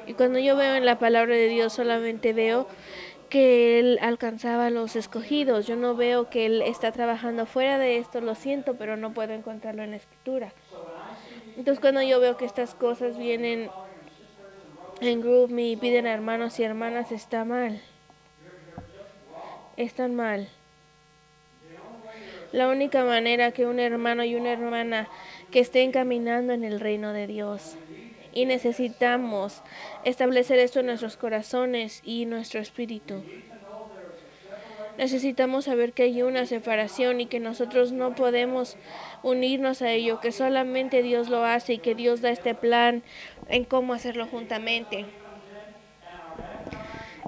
[0.06, 2.66] Y cuando yo veo en la palabra de Dios, solamente veo
[3.28, 5.66] que Él alcanzaba a los escogidos.
[5.66, 9.32] Yo no veo que Él está trabajando fuera de esto, lo siento, pero no puedo
[9.32, 10.52] encontrarlo en la escritura.
[11.56, 13.70] Entonces cuando yo veo que estas cosas vienen
[15.06, 17.80] en Group Me piden a hermanos y hermanas está mal.
[19.76, 20.48] Están mal.
[22.52, 25.08] La única manera que un hermano y una hermana
[25.50, 27.76] que estén caminando en el reino de Dios.
[28.34, 29.62] Y necesitamos
[30.04, 33.22] establecer esto en nuestros corazones y nuestro espíritu.
[34.98, 38.76] Necesitamos saber que hay una separación y que nosotros no podemos
[39.22, 43.02] unirnos a ello, que solamente Dios lo hace y que Dios da este plan
[43.48, 45.06] en cómo hacerlo juntamente.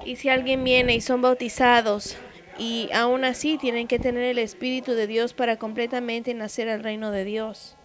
[0.04, 2.16] Y si alguien viene y son bautizados
[2.58, 7.10] y aún así tienen que tener el Espíritu de Dios para completamente nacer al reino
[7.10, 7.76] de Dios.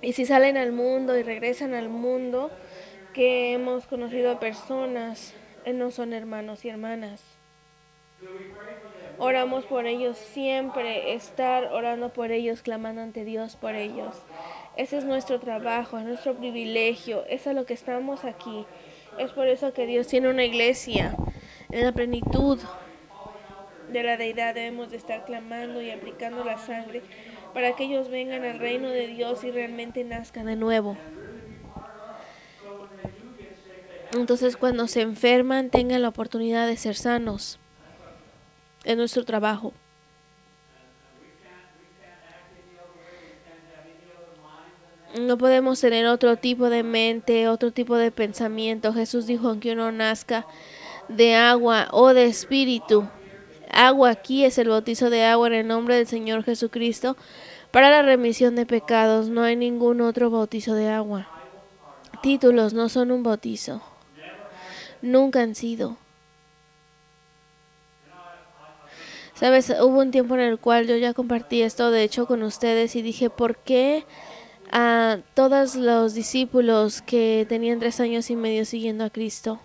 [0.00, 2.50] Y si salen al mundo y regresan al mundo,
[3.12, 7.22] que hemos conocido a personas, eh, no son hermanos y hermanas.
[9.24, 14.16] Oramos por ellos siempre, estar orando por ellos, clamando ante Dios por ellos.
[14.76, 18.66] Ese es nuestro trabajo, es nuestro privilegio, es a lo que estamos aquí.
[19.18, 21.14] Es por eso que Dios tiene una iglesia
[21.70, 22.58] en la plenitud
[23.92, 24.56] de la deidad.
[24.56, 27.02] Debemos de estar clamando y aplicando la sangre
[27.54, 30.96] para que ellos vengan al reino de Dios y realmente nazcan de nuevo.
[34.14, 37.60] Entonces cuando se enferman tengan la oportunidad de ser sanos.
[38.84, 39.72] En nuestro trabajo.
[45.18, 48.94] No podemos tener otro tipo de mente, otro tipo de pensamiento.
[48.94, 50.46] Jesús dijo que uno nazca
[51.08, 53.06] de agua o de espíritu.
[53.70, 57.16] Agua aquí es el bautizo de agua en el nombre del Señor Jesucristo
[57.70, 59.28] para la remisión de pecados.
[59.28, 61.28] No hay ningún otro bautizo de agua.
[62.22, 63.82] Títulos no son un bautizo.
[65.02, 65.98] Nunca han sido.
[69.42, 72.94] Sabes, hubo un tiempo en el cual yo ya compartí esto, de hecho, con ustedes
[72.94, 74.04] y dije, ¿por qué
[74.70, 79.58] a todos los discípulos que tenían tres años y medio siguiendo a Cristo?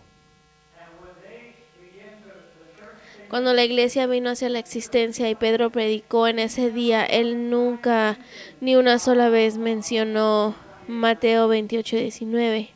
[3.30, 8.18] Cuando la iglesia vino hacia la existencia y Pedro predicó en ese día, él nunca
[8.62, 10.56] ni una sola vez mencionó
[10.88, 12.70] Mateo 28, 19.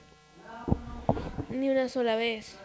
[1.50, 2.61] Ni una sola vez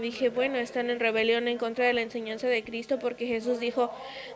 [0.00, 3.90] dije, bueno, están en rebelión en contra de la enseñanza de Cristo porque Jesús dijo,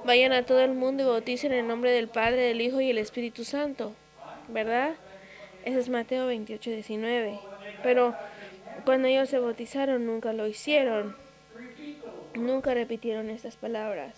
[0.05, 2.99] vayan a todo el mundo y bauticen en nombre del Padre, del Hijo y el
[2.99, 3.95] Espíritu Santo,
[4.49, 4.95] ¿verdad?
[5.65, 7.39] Ese es Mateo 28, 19.
[7.83, 8.15] Pero
[8.85, 11.17] cuando ellos se bautizaron nunca lo hicieron,
[12.35, 14.15] nunca repitieron estas palabras.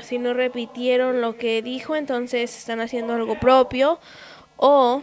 [0.00, 3.98] Si no repitieron lo que dijo, entonces están haciendo algo propio
[4.56, 5.02] o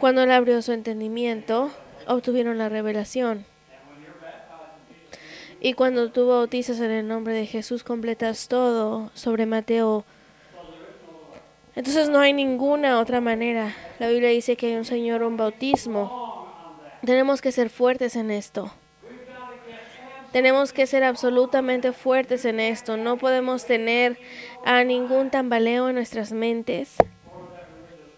[0.00, 1.70] cuando él abrió su entendimiento,
[2.06, 3.44] obtuvieron la revelación.
[5.60, 10.06] Y cuando tú bautizas en el nombre de Jesús, completas todo sobre Mateo.
[11.76, 13.76] Entonces no hay ninguna otra manera.
[13.98, 16.48] La Biblia dice que hay un Señor, un bautismo.
[17.04, 18.72] Tenemos que ser fuertes en esto.
[20.32, 22.96] Tenemos que ser absolutamente fuertes en esto.
[22.96, 24.16] No podemos tener
[24.64, 26.96] a ningún tambaleo en nuestras mentes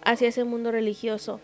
[0.04, 1.40] hacia ese mundo religioso.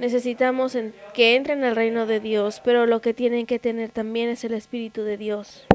[0.00, 0.78] Necesitamos
[1.12, 4.54] que entren al reino de Dios, pero lo que tienen que tener también es el
[4.54, 5.66] Espíritu de Dios.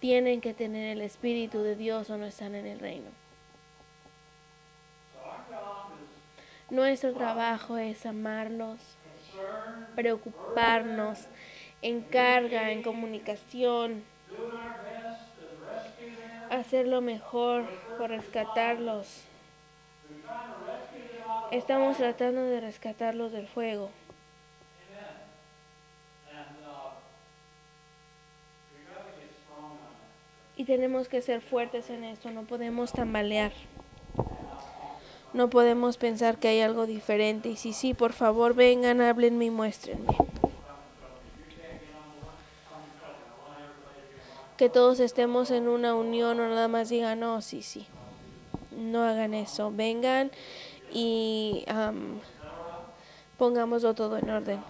[0.00, 3.10] Tienen que tener el Espíritu de Dios o no están en el reino.
[6.70, 8.78] Nuestro trabajo es amarlos,
[9.94, 11.26] preocuparnos,
[11.82, 14.02] en carga, en comunicación,
[16.48, 17.66] hacer lo mejor
[17.98, 19.24] por rescatarlos
[21.50, 23.90] Estamos tratando de rescatarlos del fuego.
[30.56, 33.52] Y tenemos que ser fuertes en esto, no podemos tambalear.
[35.32, 37.48] No podemos pensar que hay algo diferente.
[37.48, 40.16] Y si sí, por favor, vengan, háblenme y muéstrenme.
[44.56, 47.88] Que todos estemos en una unión o nada más digan, no, sí, sí.
[48.70, 49.72] No hagan eso.
[49.74, 50.30] Vengan
[50.92, 52.18] y um,
[53.38, 54.60] pongámoslo todo en orden.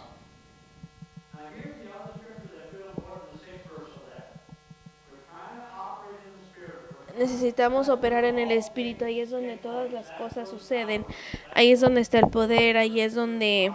[7.18, 11.06] Necesitamos operar en el espíritu, ahí es donde todas las cosas suceden,
[11.52, 13.72] ahí es donde está el poder, ahí es donde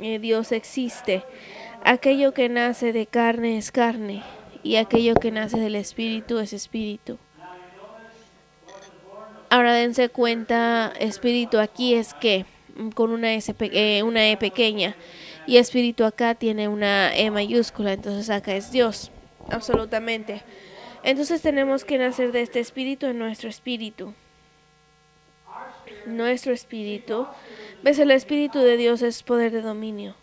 [0.00, 1.24] eh, Dios existe.
[1.84, 4.22] Aquello que nace de carne es carne
[4.62, 7.18] y aquello que nace del espíritu es espíritu.
[9.54, 12.44] Ahora dense cuenta, espíritu aquí es que
[12.74, 14.96] mm, con una, S, eh, E pequeña
[15.46, 19.12] y espíritu acá tiene una E mayúscula, entonces acá es Dios,
[19.52, 20.42] absolutamente.
[21.04, 24.12] Entonces tenemos que nacer de este espíritu en nuestro espíritu.
[26.04, 27.28] Nuestro espíritu,
[27.84, 30.16] ves, el espíritu de Dios es poder de dominio.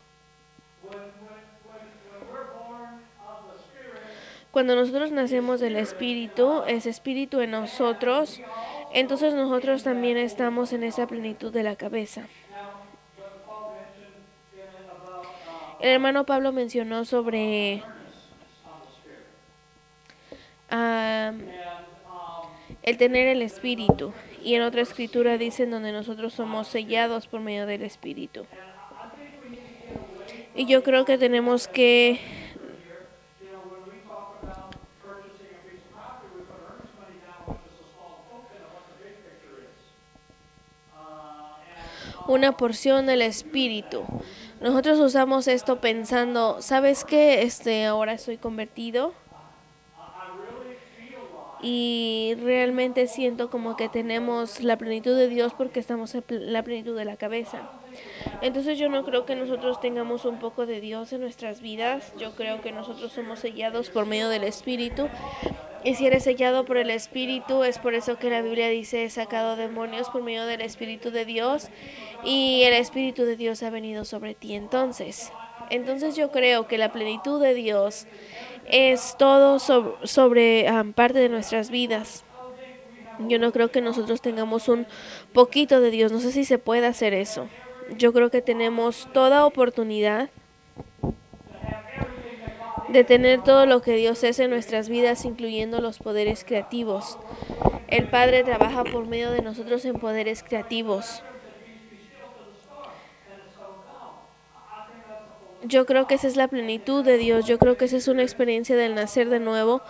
[4.52, 8.42] Cuando nosotros nacemos del espíritu, ese espíritu en nosotros
[8.94, 12.28] entonces nosotros también estamos en esa plenitud de la cabeza.
[15.80, 17.84] El hermano Pablo mencionó sobre
[22.84, 24.14] el tener el espíritu
[24.44, 28.46] Y en otra escritura dice donde nosotros somos sellados por medio del Espíritu.
[30.56, 32.20] Y yo creo que tenemos que
[42.32, 44.04] una porción del espíritu.
[44.62, 47.44] Nosotros usamos esto pensando, ¿sabes qué?
[47.44, 49.14] Este, ahora estoy convertido
[51.62, 56.98] y realmente siento como que tenemos la plenitud de Dios porque estamos en la plenitud
[56.98, 57.70] de la cabeza.
[58.42, 62.32] Entonces yo no creo que nosotros tengamos un poco de Dios en nuestras vidas, yo
[62.32, 65.08] creo que nosotros somos sellados por medio del Espíritu.
[65.84, 69.10] Y si eres sellado por el Espíritu, es por eso que la Biblia dice, he
[69.10, 71.70] sacado demonios por medio del Espíritu de Dios
[72.24, 75.32] y el Espíritu de Dios ha venido sobre ti entonces.
[75.72, 78.06] Entonces yo creo que la plenitud de Dios
[78.70, 82.26] es todo sobre, parte de nuestras vidas.
[83.28, 84.86] Yo no creo que nosotros tengamos un
[85.34, 86.12] poquito de Dios.
[86.12, 87.48] No sé si se puede hacer eso.
[87.98, 90.30] Yo creo que tenemos toda oportunidad
[92.92, 97.18] de tener todo lo que Dios es en nuestras vidas, incluyendo los poderes creativos.
[97.88, 101.24] El Padre trabaja por medio de nosotros en poderes creativos.
[105.64, 107.46] Yo creo que esa es la plenitud de Dios.
[107.46, 109.82] Yo creo que esa es una experiencia del nacer de nuevo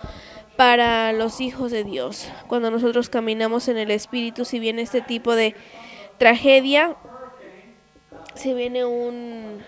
[0.56, 2.28] para los hijos de Dios.
[2.46, 5.54] Cuando nosotros caminamos en el Espíritu, si viene este tipo de
[6.18, 6.96] tragedia,
[8.34, 9.62] si viene un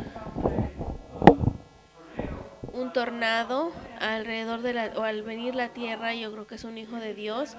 [2.75, 6.77] un tornado alrededor de la o al venir la tierra, yo creo que es un
[6.77, 7.57] hijo de Dios.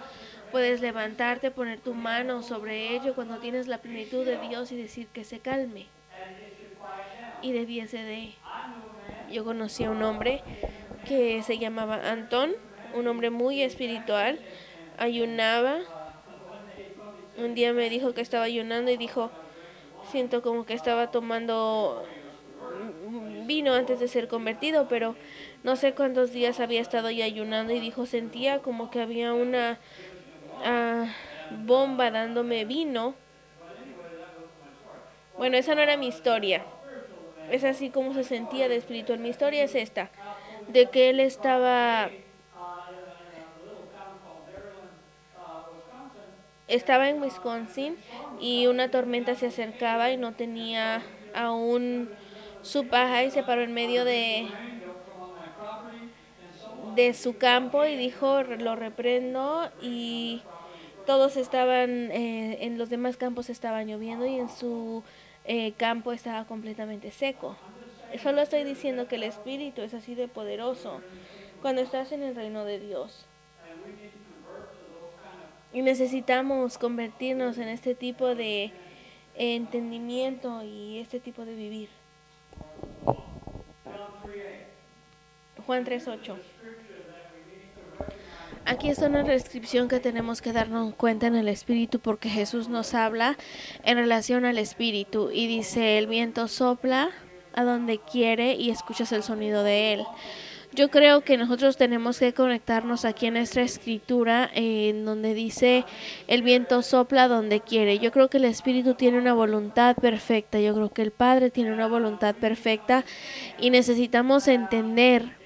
[0.52, 5.08] Puedes levantarte, poner tu mano sobre ello cuando tienes la plenitud de Dios y decir
[5.08, 5.88] que se calme
[7.42, 8.34] y debiese de...
[9.32, 10.44] Yo conocí a un hombre
[11.08, 12.54] que se llamaba Antón,
[12.94, 14.40] un hombre muy espiritual,
[14.98, 15.80] ayunaba.
[17.38, 19.32] Un día me dijo que estaba ayunando y dijo,
[20.12, 22.06] siento como que estaba tomando
[23.46, 25.16] vino antes de ser convertido, pero
[25.64, 29.80] no sé cuántos días había estado ya ayunando y dijo, sentía como que había una
[30.64, 31.08] ah,
[31.66, 33.16] bomba dándome vino.
[35.38, 36.64] Bueno, esa no era mi historia
[37.52, 39.20] es así como se sentía de espiritual.
[39.20, 40.10] Mi historia es esta,
[40.68, 42.10] de que él estaba
[46.68, 47.96] estaba en Wisconsin
[48.42, 51.04] y una tormenta se acercaba y no tenía
[51.36, 52.10] aún
[52.66, 54.48] su paja y se paró en medio de
[56.96, 60.42] de su campo y dijo lo reprendo y
[61.06, 65.04] todos estaban eh, en los demás campos estaba lloviendo y en su
[65.44, 67.56] eh, campo estaba completamente seco.
[68.24, 71.02] Solo estoy diciendo que el Espíritu es así de poderoso
[71.62, 73.28] cuando estás en el reino de Dios.
[75.74, 78.72] Y necesitamos convertirnos en este tipo de
[79.36, 81.90] entendimiento y este tipo de vivir.
[85.66, 86.36] Juan 3.8.
[88.68, 92.96] Aquí está una descripción que tenemos que darnos cuenta en el Espíritu porque Jesús nos
[92.96, 93.38] habla
[93.84, 97.12] en relación al Espíritu y dice, el viento sopla
[97.54, 100.06] a donde quiere y escuchas el sonido de él.
[100.76, 105.86] Yo creo que nosotros tenemos que conectarnos aquí en nuestra escritura en donde dice
[106.28, 107.98] el viento sopla donde quiere.
[108.00, 111.72] Yo creo que el Espíritu tiene una voluntad perfecta, yo creo que el Padre tiene
[111.72, 113.06] una voluntad perfecta
[113.58, 115.38] y necesitamos entender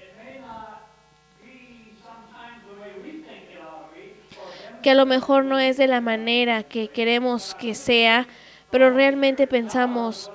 [4.82, 8.26] que a lo mejor no es de la manera que queremos que sea,
[8.72, 10.32] pero realmente pensamos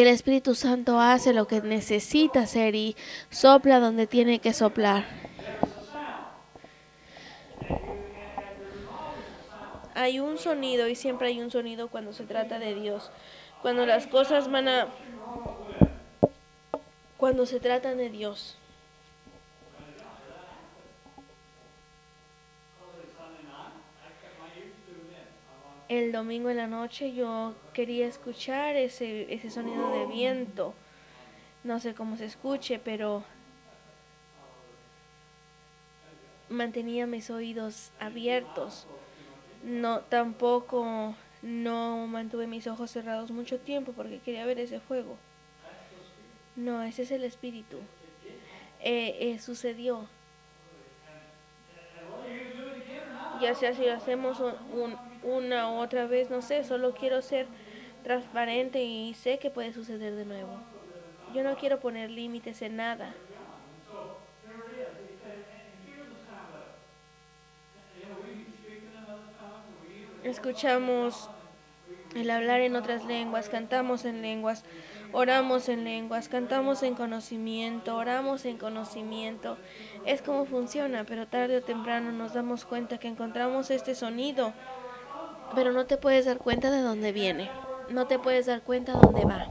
[0.00, 2.96] que el Espíritu Santo hace lo que necesita hacer y
[3.28, 5.04] sopla donde tiene que soplar.
[9.94, 13.10] Hay un sonido y siempre hay un sonido cuando se trata de Dios.
[13.60, 14.88] Cuando las cosas van a...
[17.18, 18.56] Cuando se trata de Dios.
[25.90, 30.72] El domingo en la noche yo quería escuchar ese, ese sonido de viento.
[31.64, 33.24] No sé cómo se escuche, pero
[36.48, 38.86] mantenía mis oídos abiertos.
[39.64, 45.16] No, tampoco no mantuve mis ojos cerrados mucho tiempo porque quería ver ese fuego.
[46.54, 47.78] No, ese es el espíritu.
[48.78, 50.06] Eh, eh, sucedió.
[53.40, 57.46] Ya sea si hacemos un una u otra vez, no sé, solo quiero ser
[58.02, 60.58] transparente y sé que puede suceder de nuevo.
[61.34, 63.14] Yo no quiero poner límites en nada.
[70.24, 71.28] escuchamos
[72.14, 74.64] el hablar en otras lenguas, cantamos en lenguas,
[75.12, 79.56] oramos en lenguas, cantamos en conocimiento, oramos en conocimiento.
[80.06, 84.52] Es como funciona, pero tarde o temprano nos damos cuenta que encontramos este sonido,
[85.54, 87.50] pero no te puedes dar cuenta de dónde viene,
[87.88, 89.48] no te puedes dar cuenta dónde va.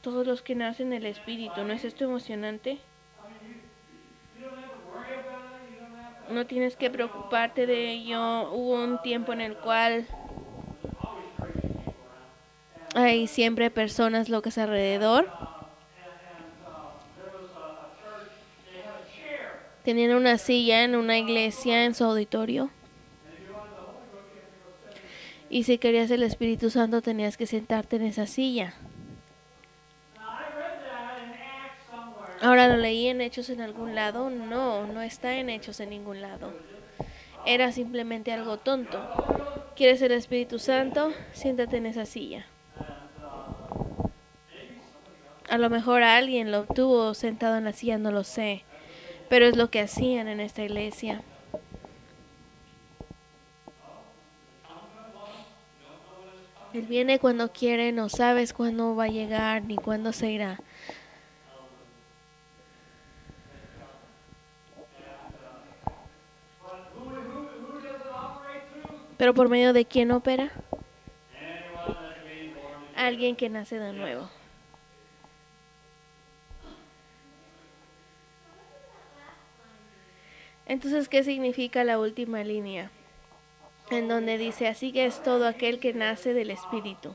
[0.00, 2.78] Todos los que nacen del Espíritu, ¿no es esto emocionante?
[6.30, 8.50] no tienes que preocuparte de ello.
[8.52, 10.06] Hubo un tiempo en el cual
[12.94, 15.28] hay siempre personas locas alrededor.
[19.84, 22.70] Tenían una silla en una iglesia en su auditorio.
[25.48, 28.74] Y si querías el Espíritu Santo tenías que sentarte en esa silla.
[32.42, 34.28] Ahora lo leí en Hechos en algún lado.
[34.30, 36.52] No, no está en Hechos en ningún lado.
[37.46, 39.00] Era simplemente algo tonto.
[39.76, 41.12] ¿Quieres el Espíritu Santo?
[41.32, 42.46] Siéntate en esa silla.
[45.48, 48.64] A lo mejor alguien lo obtuvo sentado en la silla, no lo sé.
[49.28, 51.22] Pero es lo que hacían en esta iglesia.
[56.76, 60.60] Él viene cuando quiere, no sabes cuándo va a llegar ni cuándo se irá.
[69.16, 70.52] Pero por medio de quién opera?
[72.94, 74.28] Alguien que nace de nuevo.
[80.66, 82.90] Entonces, ¿qué significa la última línea?
[83.90, 87.14] En donde dice, así que es todo aquel que nace del Espíritu.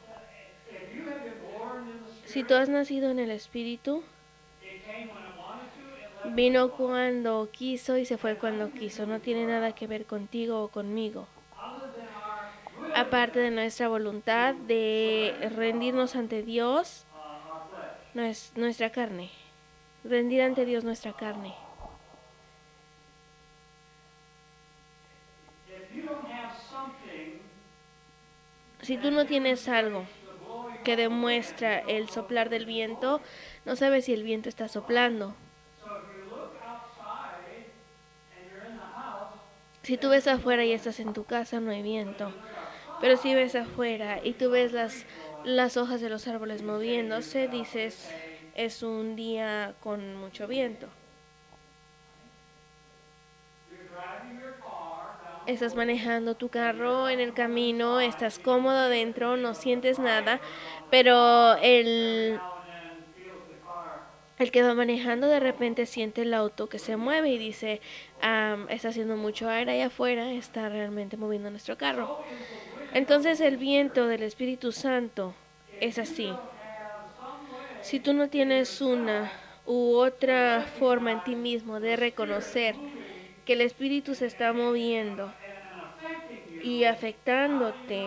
[2.26, 4.04] Si tú has nacido en el Espíritu,
[6.34, 9.06] vino cuando quiso y se fue cuando quiso.
[9.06, 11.28] No tiene nada que ver contigo o conmigo
[12.96, 17.06] aparte de nuestra voluntad de rendirnos ante Dios,
[18.56, 19.30] nuestra carne,
[20.04, 21.54] rendir ante Dios nuestra carne.
[28.92, 30.04] Si tú no tienes algo
[30.84, 33.22] que demuestra el soplar del viento,
[33.64, 35.34] no sabes si el viento está soplando.
[39.84, 42.34] Si tú ves afuera y estás en tu casa, no hay viento.
[43.00, 45.06] Pero si ves afuera y tú ves las,
[45.46, 48.12] las hojas de los árboles moviéndose, dices,
[48.56, 50.90] es un día con mucho viento.
[55.48, 60.40] Estás manejando tu carro en el camino, estás cómodo dentro, no sientes nada,
[60.92, 62.40] pero el,
[64.38, 67.82] el que va manejando de repente siente el auto que se mueve y dice,
[68.70, 72.20] está haciendo mucho aire ahí afuera, está realmente moviendo nuestro carro.
[72.94, 75.34] Entonces el viento del Espíritu Santo
[75.80, 76.32] es así.
[77.82, 79.32] Si tú no tienes una
[79.66, 82.76] u otra forma en ti mismo de reconocer
[83.46, 85.34] que el Espíritu se está moviendo
[86.64, 88.06] y afectándote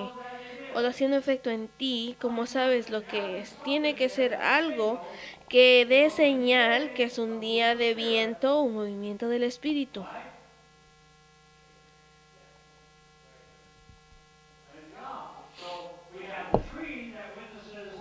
[0.74, 5.00] o haciendo efecto en ti, como sabes lo que es, tiene que ser algo
[5.48, 10.04] que dé señal que es un día de viento o movimiento del Espíritu.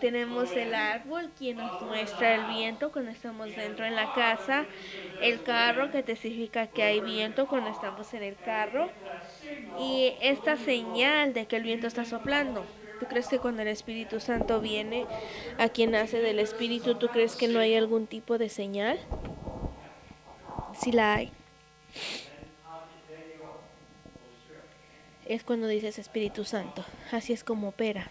[0.03, 4.65] Tenemos el árbol quien nos muestra el viento cuando estamos dentro en la casa,
[5.21, 8.89] el carro que testifica que hay viento cuando estamos en el carro
[9.79, 12.65] y esta señal de que el viento está soplando.
[12.99, 15.05] ¿Tú crees que cuando el Espíritu Santo viene
[15.57, 18.99] a quien nace del Espíritu, tú crees que no hay algún tipo de señal?
[20.77, 21.31] Si la hay.
[25.25, 26.83] Es cuando dices Espíritu Santo.
[27.13, 28.09] Así es como opera.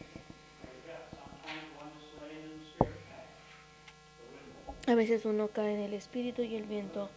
[4.87, 7.09] A veces uno cae en el espíritu y el viento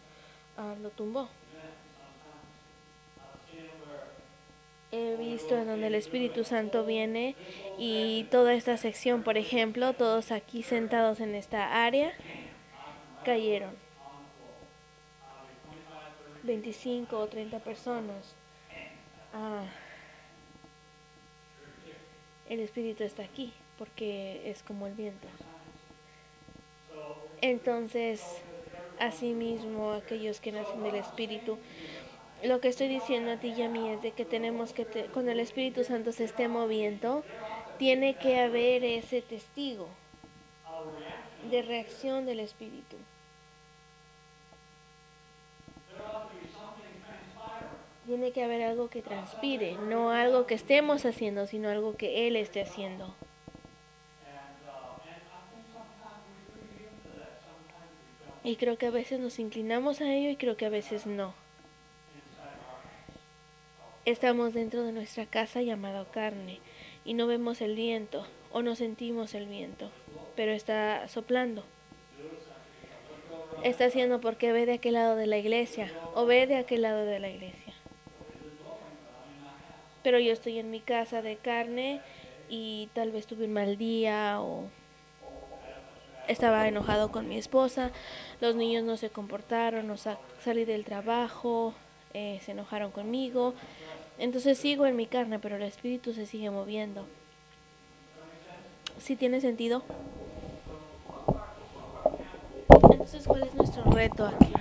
[0.56, 1.28] ah, lo tumbó.
[4.92, 7.34] He visto en donde el Espíritu Santo viene
[7.76, 12.12] y toda esta sección, por ejemplo, todos aquí sentados en esta área,
[13.24, 13.74] cayeron.
[16.44, 18.36] 25 o 30 personas.
[19.34, 19.64] Ah,
[22.48, 25.26] el Espíritu está aquí porque es como el viento.
[27.40, 28.22] Entonces,
[28.98, 31.58] asimismo, aquellos que nacen del Espíritu,
[32.42, 35.32] lo que estoy diciendo a ti y a mí es de que tenemos que, cuando
[35.32, 37.24] el Espíritu Santo se esté moviendo,
[37.78, 39.88] tiene que haber ese testigo
[41.50, 42.96] de reacción del Espíritu.
[48.06, 52.36] Tiene que haber algo que transpire, no algo que estemos haciendo, sino algo que Él
[52.36, 53.14] esté haciendo.
[58.46, 61.34] Y creo que a veces nos inclinamos a ello y creo que a veces no.
[64.04, 66.60] Estamos dentro de nuestra casa llamado carne
[67.04, 69.90] y no vemos el viento o no sentimos el viento,
[70.36, 71.64] pero está soplando.
[73.64, 77.04] Está haciendo porque ve de aquel lado de la iglesia o ve de aquel lado
[77.04, 77.74] de la iglesia.
[80.04, 82.00] Pero yo estoy en mi casa de carne
[82.48, 84.70] y tal vez tuve un mal día o
[86.28, 87.90] estaba enojado con mi esposa,
[88.40, 91.74] los niños no se comportaron, no salí del trabajo,
[92.14, 93.54] eh, se enojaron conmigo.
[94.18, 97.06] Entonces sigo en mi carne, pero el espíritu se sigue moviendo.
[98.98, 99.82] ¿Sí tiene sentido?
[102.90, 104.52] Entonces, ¿cuál es nuestro reto aquí?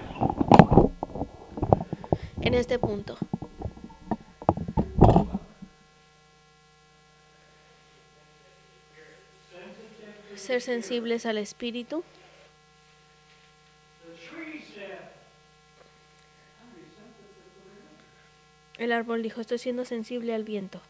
[2.42, 3.18] En este punto.
[10.36, 12.04] Ser sensibles al espíritu.
[18.78, 20.82] El árbol dijo, estoy siendo sensible al viento.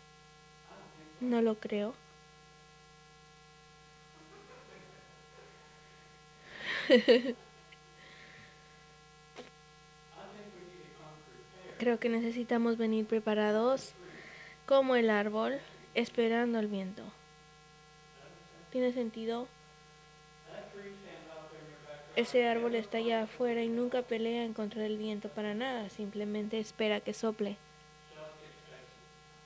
[1.21, 1.93] No lo creo.
[11.77, 13.93] Creo que necesitamos venir preparados
[14.65, 15.59] como el árbol,
[15.93, 17.03] esperando el viento
[18.75, 19.47] tiene sentido.
[22.17, 26.59] Ese árbol está allá afuera y nunca pelea en contra del viento para nada, simplemente
[26.59, 27.55] espera que sople.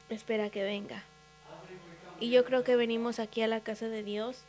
[0.10, 1.04] Espera que venga.
[2.20, 4.46] Y yo creo que venimos aquí a la casa de Dios.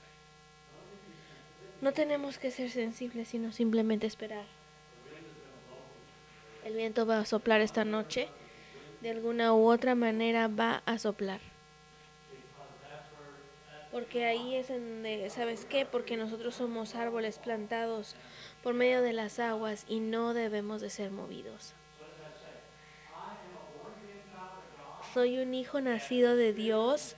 [1.83, 4.47] No tenemos que ser sensibles, sino simplemente esperar.
[6.65, 8.29] El viento va a soplar esta noche.
[9.03, 11.50] De alguna u otra manera va a soplar
[13.91, 15.85] porque ahí es en donde, ¿sabes qué?
[15.85, 18.15] Porque nosotros somos árboles plantados
[18.63, 21.75] por medio de las aguas y no debemos de ser movidos.
[25.13, 27.17] Soy un hijo nacido de Dios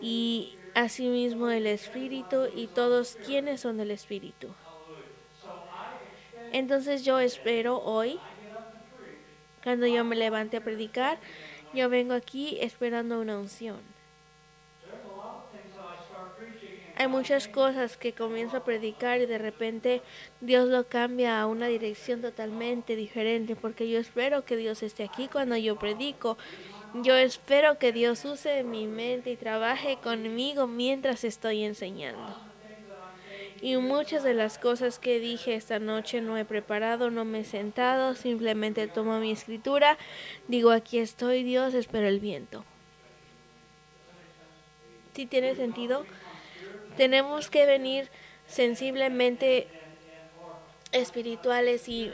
[0.00, 4.54] y asimismo el Espíritu y todos quienes son del Espíritu.
[6.52, 8.18] Entonces yo espero hoy,
[9.62, 11.18] cuando yo me levante a predicar,
[11.74, 13.93] yo vengo aquí esperando una unción.
[16.96, 20.00] Hay muchas cosas que comienzo a predicar y de repente
[20.40, 25.26] Dios lo cambia a una dirección totalmente diferente porque yo espero que Dios esté aquí
[25.26, 26.38] cuando yo predico.
[27.02, 32.36] Yo espero que Dios use mi mente y trabaje conmigo mientras estoy enseñando.
[33.60, 37.44] Y muchas de las cosas que dije esta noche no he preparado, no me he
[37.44, 39.98] sentado, simplemente tomo mi escritura,
[40.46, 42.64] digo aquí estoy Dios, espero el viento.
[45.14, 46.04] ¿Sí tiene sentido?
[46.96, 48.08] Tenemos que venir
[48.46, 49.66] sensiblemente
[50.92, 52.10] espirituales y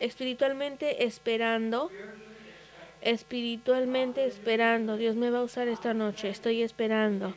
[0.00, 1.90] espiritualmente esperando,
[3.00, 4.96] espiritualmente esperando.
[4.96, 7.34] Dios me va a usar esta noche, estoy esperando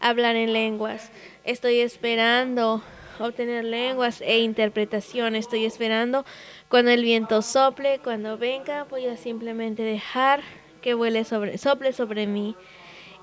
[0.00, 1.10] hablar en lenguas,
[1.44, 2.82] estoy esperando
[3.18, 6.24] obtener lenguas e interpretación, estoy esperando
[6.68, 10.40] cuando el viento sople, cuando venga, voy a simplemente dejar
[10.80, 12.56] que vuele sobre, sople sobre mí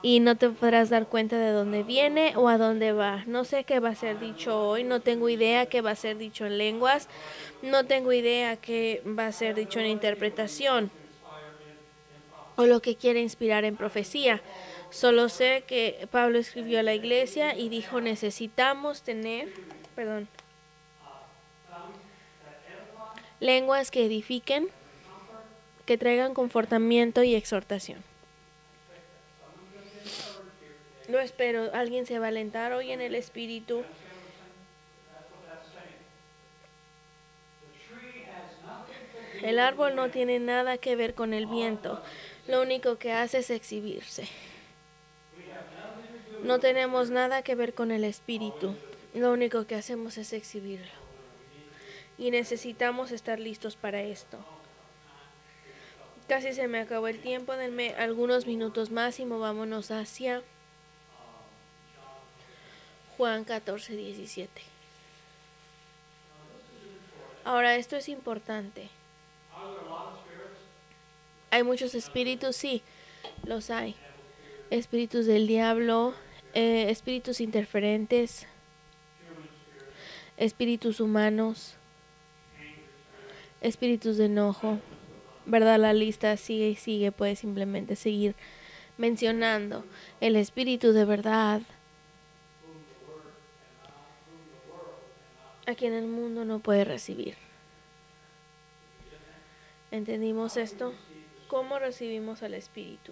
[0.02, 3.24] y no te podrás dar cuenta de dónde viene o a dónde va.
[3.26, 6.18] No sé qué va a ser dicho hoy, no tengo idea qué va a ser
[6.18, 7.08] dicho en lenguas,
[7.62, 10.92] no tengo idea qué va a ser dicho en interpretación
[12.56, 14.42] o lo que quiere inspirar en profecía.
[14.90, 19.50] Solo sé que Pablo escribió a la iglesia y dijo necesitamos tener,
[19.96, 20.28] perdón,
[23.40, 24.70] lenguas que edifiquen,
[25.86, 28.04] que traigan confortamiento y exhortación.
[31.08, 31.70] Lo espero.
[31.74, 33.84] Alguien se va a alentar hoy en el espíritu.
[39.42, 42.02] El árbol no tiene nada que ver con el viento.
[42.48, 44.28] Lo único que hace es exhibirse.
[46.44, 48.76] No tenemos nada que ver con el espíritu.
[49.14, 50.92] Lo único que hacemos es exhibirlo.
[52.18, 54.38] Y necesitamos estar listos para esto.
[56.28, 57.54] Casi se me acabó el tiempo.
[57.54, 60.42] Denme algunos minutos más y movámonos hacia
[63.18, 64.62] Juan 14, 17.
[67.44, 68.90] Ahora, esto es importante.
[71.50, 72.56] ¿Hay muchos espíritus?
[72.56, 72.84] Sí,
[73.44, 73.96] los hay.
[74.70, 76.14] Espíritus del diablo,
[76.54, 78.46] eh, espíritus interferentes,
[80.36, 81.76] espíritus humanos,
[83.62, 84.80] espíritus de enojo,
[85.46, 85.80] ¿verdad?
[85.80, 88.36] La lista sigue y sigue, puedes simplemente seguir
[88.98, 89.86] mencionando
[90.22, 91.62] el Espíritu de verdad,
[95.68, 97.36] a quien el mundo no puede recibir.
[99.92, 100.94] ¿Entendimos esto?
[101.48, 103.12] ¿Cómo recibimos al Espíritu?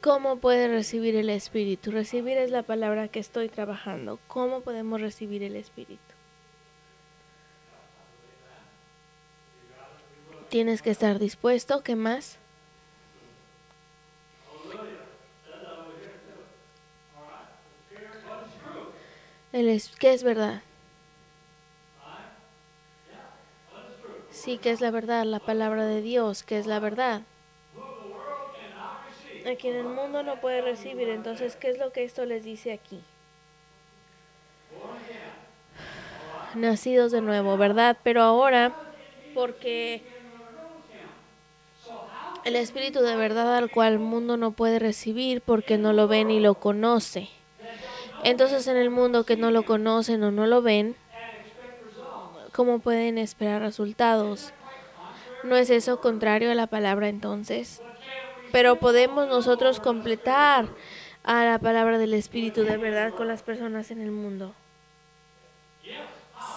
[0.00, 1.90] ¿Cómo puede recibir el Espíritu?
[1.92, 4.18] Recibir es la palabra que estoy trabajando.
[4.26, 6.00] ¿Cómo podemos recibir el Espíritu?
[10.48, 11.82] Tienes que estar dispuesto.
[11.82, 12.38] ¿Qué más?
[19.56, 20.62] Es, ¿Qué es verdad?
[24.30, 27.22] Sí, que es la verdad, la palabra de Dios, que es la verdad
[29.44, 31.08] a quien el mundo no puede recibir.
[31.08, 33.00] Entonces, ¿qué es lo que esto les dice aquí?
[36.54, 37.96] Nacidos de nuevo, ¿verdad?
[38.02, 38.72] Pero ahora,
[39.34, 40.02] porque
[42.44, 46.30] el Espíritu de verdad al cual el mundo no puede recibir porque no lo ven
[46.30, 47.28] y lo conoce.
[48.24, 50.96] Entonces en el mundo que no lo conocen o no lo ven,
[52.52, 54.52] ¿cómo pueden esperar resultados?
[55.44, 57.82] ¿No es eso contrario a la palabra entonces?
[58.52, 60.66] pero podemos nosotros completar
[61.24, 64.54] a la palabra del Espíritu de verdad con las personas en el mundo.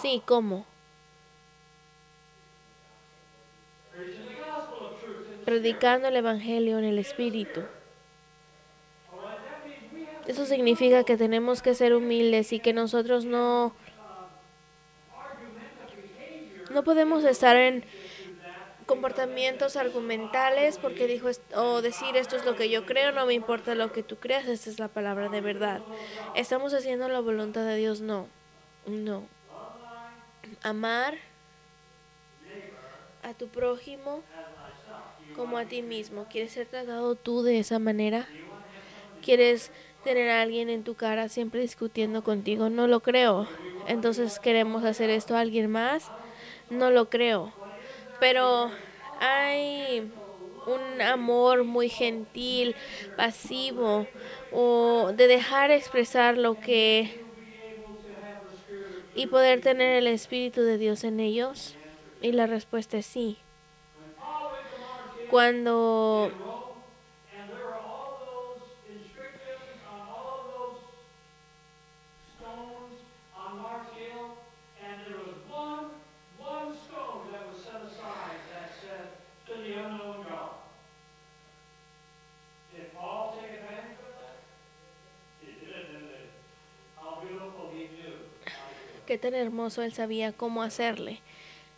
[0.00, 0.64] Sí, ¿cómo?
[5.44, 7.62] Predicando el Evangelio en el Espíritu.
[10.30, 13.74] Eso significa que tenemos que ser humildes y que nosotros no
[16.70, 17.82] no podemos estar en
[18.86, 23.74] comportamientos argumentales porque dijo o decir esto es lo que yo creo, no me importa
[23.74, 25.80] lo que tú creas, esta es la palabra de verdad.
[26.36, 28.28] Estamos haciendo la voluntad de Dios, no.
[28.86, 29.24] No.
[30.62, 31.18] Amar
[33.24, 34.22] a tu prójimo
[35.34, 36.26] como a ti mismo.
[36.30, 38.28] ¿Quieres ser tratado tú de esa manera?
[39.22, 39.72] ¿Quieres
[40.02, 42.70] tener a alguien en tu cara siempre discutiendo contigo?
[42.70, 43.48] No lo creo.
[43.86, 46.12] Entonces queremos hacer esto a alguien más?
[46.70, 47.52] No lo creo
[48.20, 48.70] pero
[49.18, 50.12] hay
[50.66, 52.76] un amor muy gentil,
[53.16, 54.06] pasivo,
[54.52, 57.10] o de dejar expresar lo que
[59.14, 61.74] y poder tener el Espíritu de Dios en ellos?
[62.22, 63.38] Y la respuesta es sí.
[65.30, 66.30] Cuando
[89.10, 91.18] qué tan hermoso él sabía cómo hacerle.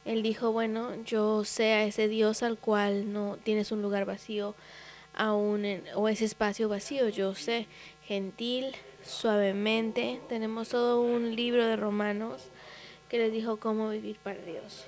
[0.05, 4.55] Él dijo, bueno, yo sé a ese Dios al cual no tienes un lugar vacío
[5.14, 5.64] aún
[5.95, 7.68] o ese espacio vacío, yo sé,
[8.05, 10.20] gentil, suavemente.
[10.28, 12.49] Tenemos todo un libro de Romanos
[13.09, 14.85] que les dijo cómo vivir para Dios.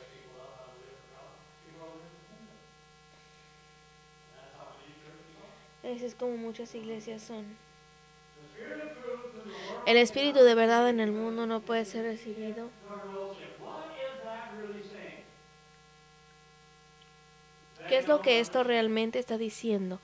[5.83, 7.57] Ese es como muchas iglesias son.
[9.87, 12.71] El espíritu de verdad en el mundo no puede ser recibido.
[17.89, 20.01] ¿Qué es lo que esto realmente está diciendo?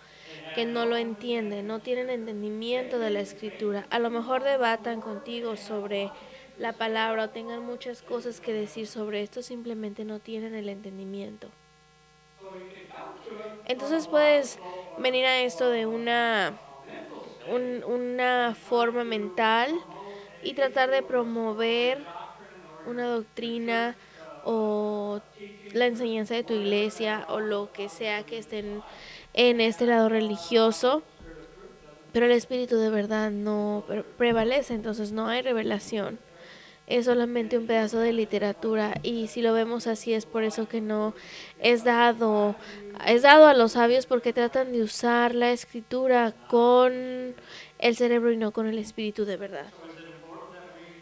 [0.55, 3.87] Que no lo entienden, no tienen entendimiento de la escritura.
[3.89, 6.11] A lo mejor debatan contigo sobre
[6.59, 11.49] la palabra o tengan muchas cosas que decir sobre esto, simplemente no tienen el entendimiento.
[13.66, 14.59] Entonces puedes
[14.99, 16.59] venir a esto de una
[17.49, 19.70] una forma mental
[20.43, 21.99] y tratar de promover
[22.86, 23.97] una doctrina
[24.45, 25.20] o
[25.72, 28.82] la enseñanza de tu iglesia o lo que sea que estén
[29.34, 31.03] en este lado religioso,
[32.12, 33.84] pero el espíritu de verdad no
[34.16, 36.18] prevalece, entonces no hay revelación.
[36.86, 40.80] Es solamente un pedazo de literatura y si lo vemos así es por eso que
[40.80, 41.14] no
[41.61, 42.57] es dado
[43.07, 47.34] es dado a los sabios porque tratan de usar la escritura con
[47.78, 49.66] el cerebro y no con el espíritu de verdad.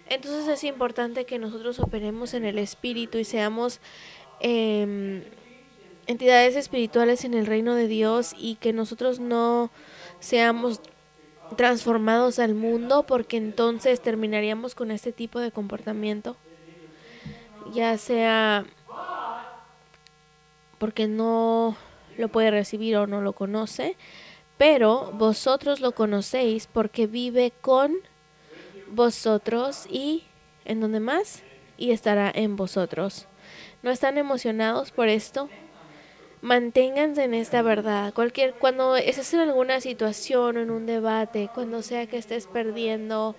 [0.09, 3.81] Entonces es importante que nosotros operemos en el espíritu y seamos
[4.41, 5.23] em,
[6.07, 9.71] entidades espirituales en el reino de Dios y que nosotros no
[10.21, 10.81] seamos
[11.57, 16.37] transformados al mundo porque entonces terminaríamos con este tipo de comportamiento,
[17.73, 18.65] ya sea
[20.79, 21.77] porque no
[22.19, 23.97] lo puede recibir o no lo conoce,
[24.59, 27.95] pero vosotros lo conocéis porque vive con
[28.89, 30.25] vosotros y
[30.65, 31.43] en donde más
[31.79, 33.27] y estará en vosotros.
[33.83, 35.49] ¿No están emocionados por esto?
[36.41, 38.13] Manténganse en esta verdad.
[38.13, 43.37] Cualquier, cuando estés en alguna situación o en un debate, cuando sea que estés perdiendo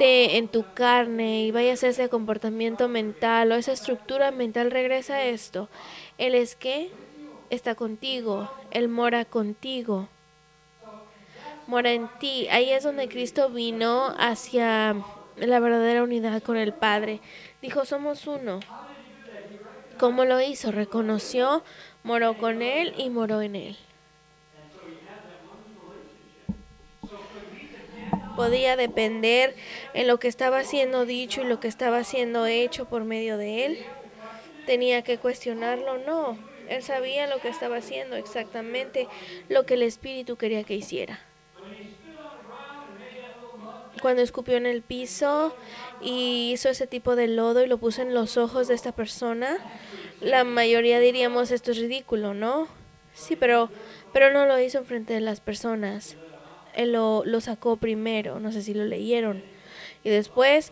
[0.00, 5.24] en tu carne y vayas a ese comportamiento mental o esa estructura mental, regresa a
[5.24, 5.68] esto.
[6.18, 6.90] Él es que
[7.54, 10.08] está contigo, Él mora contigo,
[11.66, 12.48] mora en ti.
[12.50, 14.96] Ahí es donde Cristo vino hacia
[15.36, 17.20] la verdadera unidad con el Padre.
[17.62, 18.60] Dijo, somos uno.
[19.98, 20.72] ¿Cómo lo hizo?
[20.72, 21.62] Reconoció,
[22.02, 23.76] moró con Él y moró en Él.
[28.36, 29.54] Podía depender
[29.92, 33.66] en lo que estaba siendo dicho y lo que estaba siendo hecho por medio de
[33.66, 33.78] Él.
[34.66, 36.53] Tenía que cuestionarlo, no.
[36.68, 39.08] Él sabía lo que estaba haciendo, exactamente
[39.48, 41.20] lo que el Espíritu quería que hiciera
[44.04, 45.56] cuando escupió en el piso
[46.02, 49.56] y hizo ese tipo de lodo y lo puso en los ojos de esta persona,
[50.20, 52.68] la mayoría diríamos esto es ridículo, ¿no?
[53.14, 53.70] Sí, pero,
[54.12, 56.18] pero no lo hizo frente de las personas.
[56.74, 59.42] Él lo, lo sacó primero, no sé si lo leyeron.
[60.02, 60.70] Y después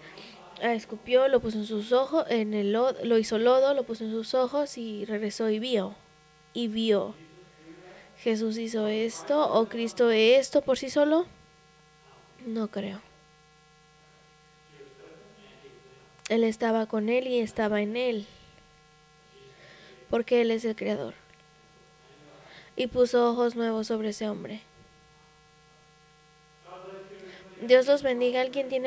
[0.61, 4.35] escupió, lo puso en sus ojos, en el lo hizo lodo, lo puso en sus
[4.35, 5.95] ojos y regresó y vio.
[6.55, 7.15] Y vio.
[8.19, 11.27] Jesús hizo esto o Cristo esto por sí solo.
[12.47, 13.01] No creo.
[16.29, 18.27] Él estaba con él y estaba en él,
[20.09, 21.15] porque Él es el Creador.
[22.75, 24.63] Y puso ojos nuevos sobre ese hombre.
[27.61, 28.41] Dios los bendiga.
[28.41, 28.81] ¿Alguien tiene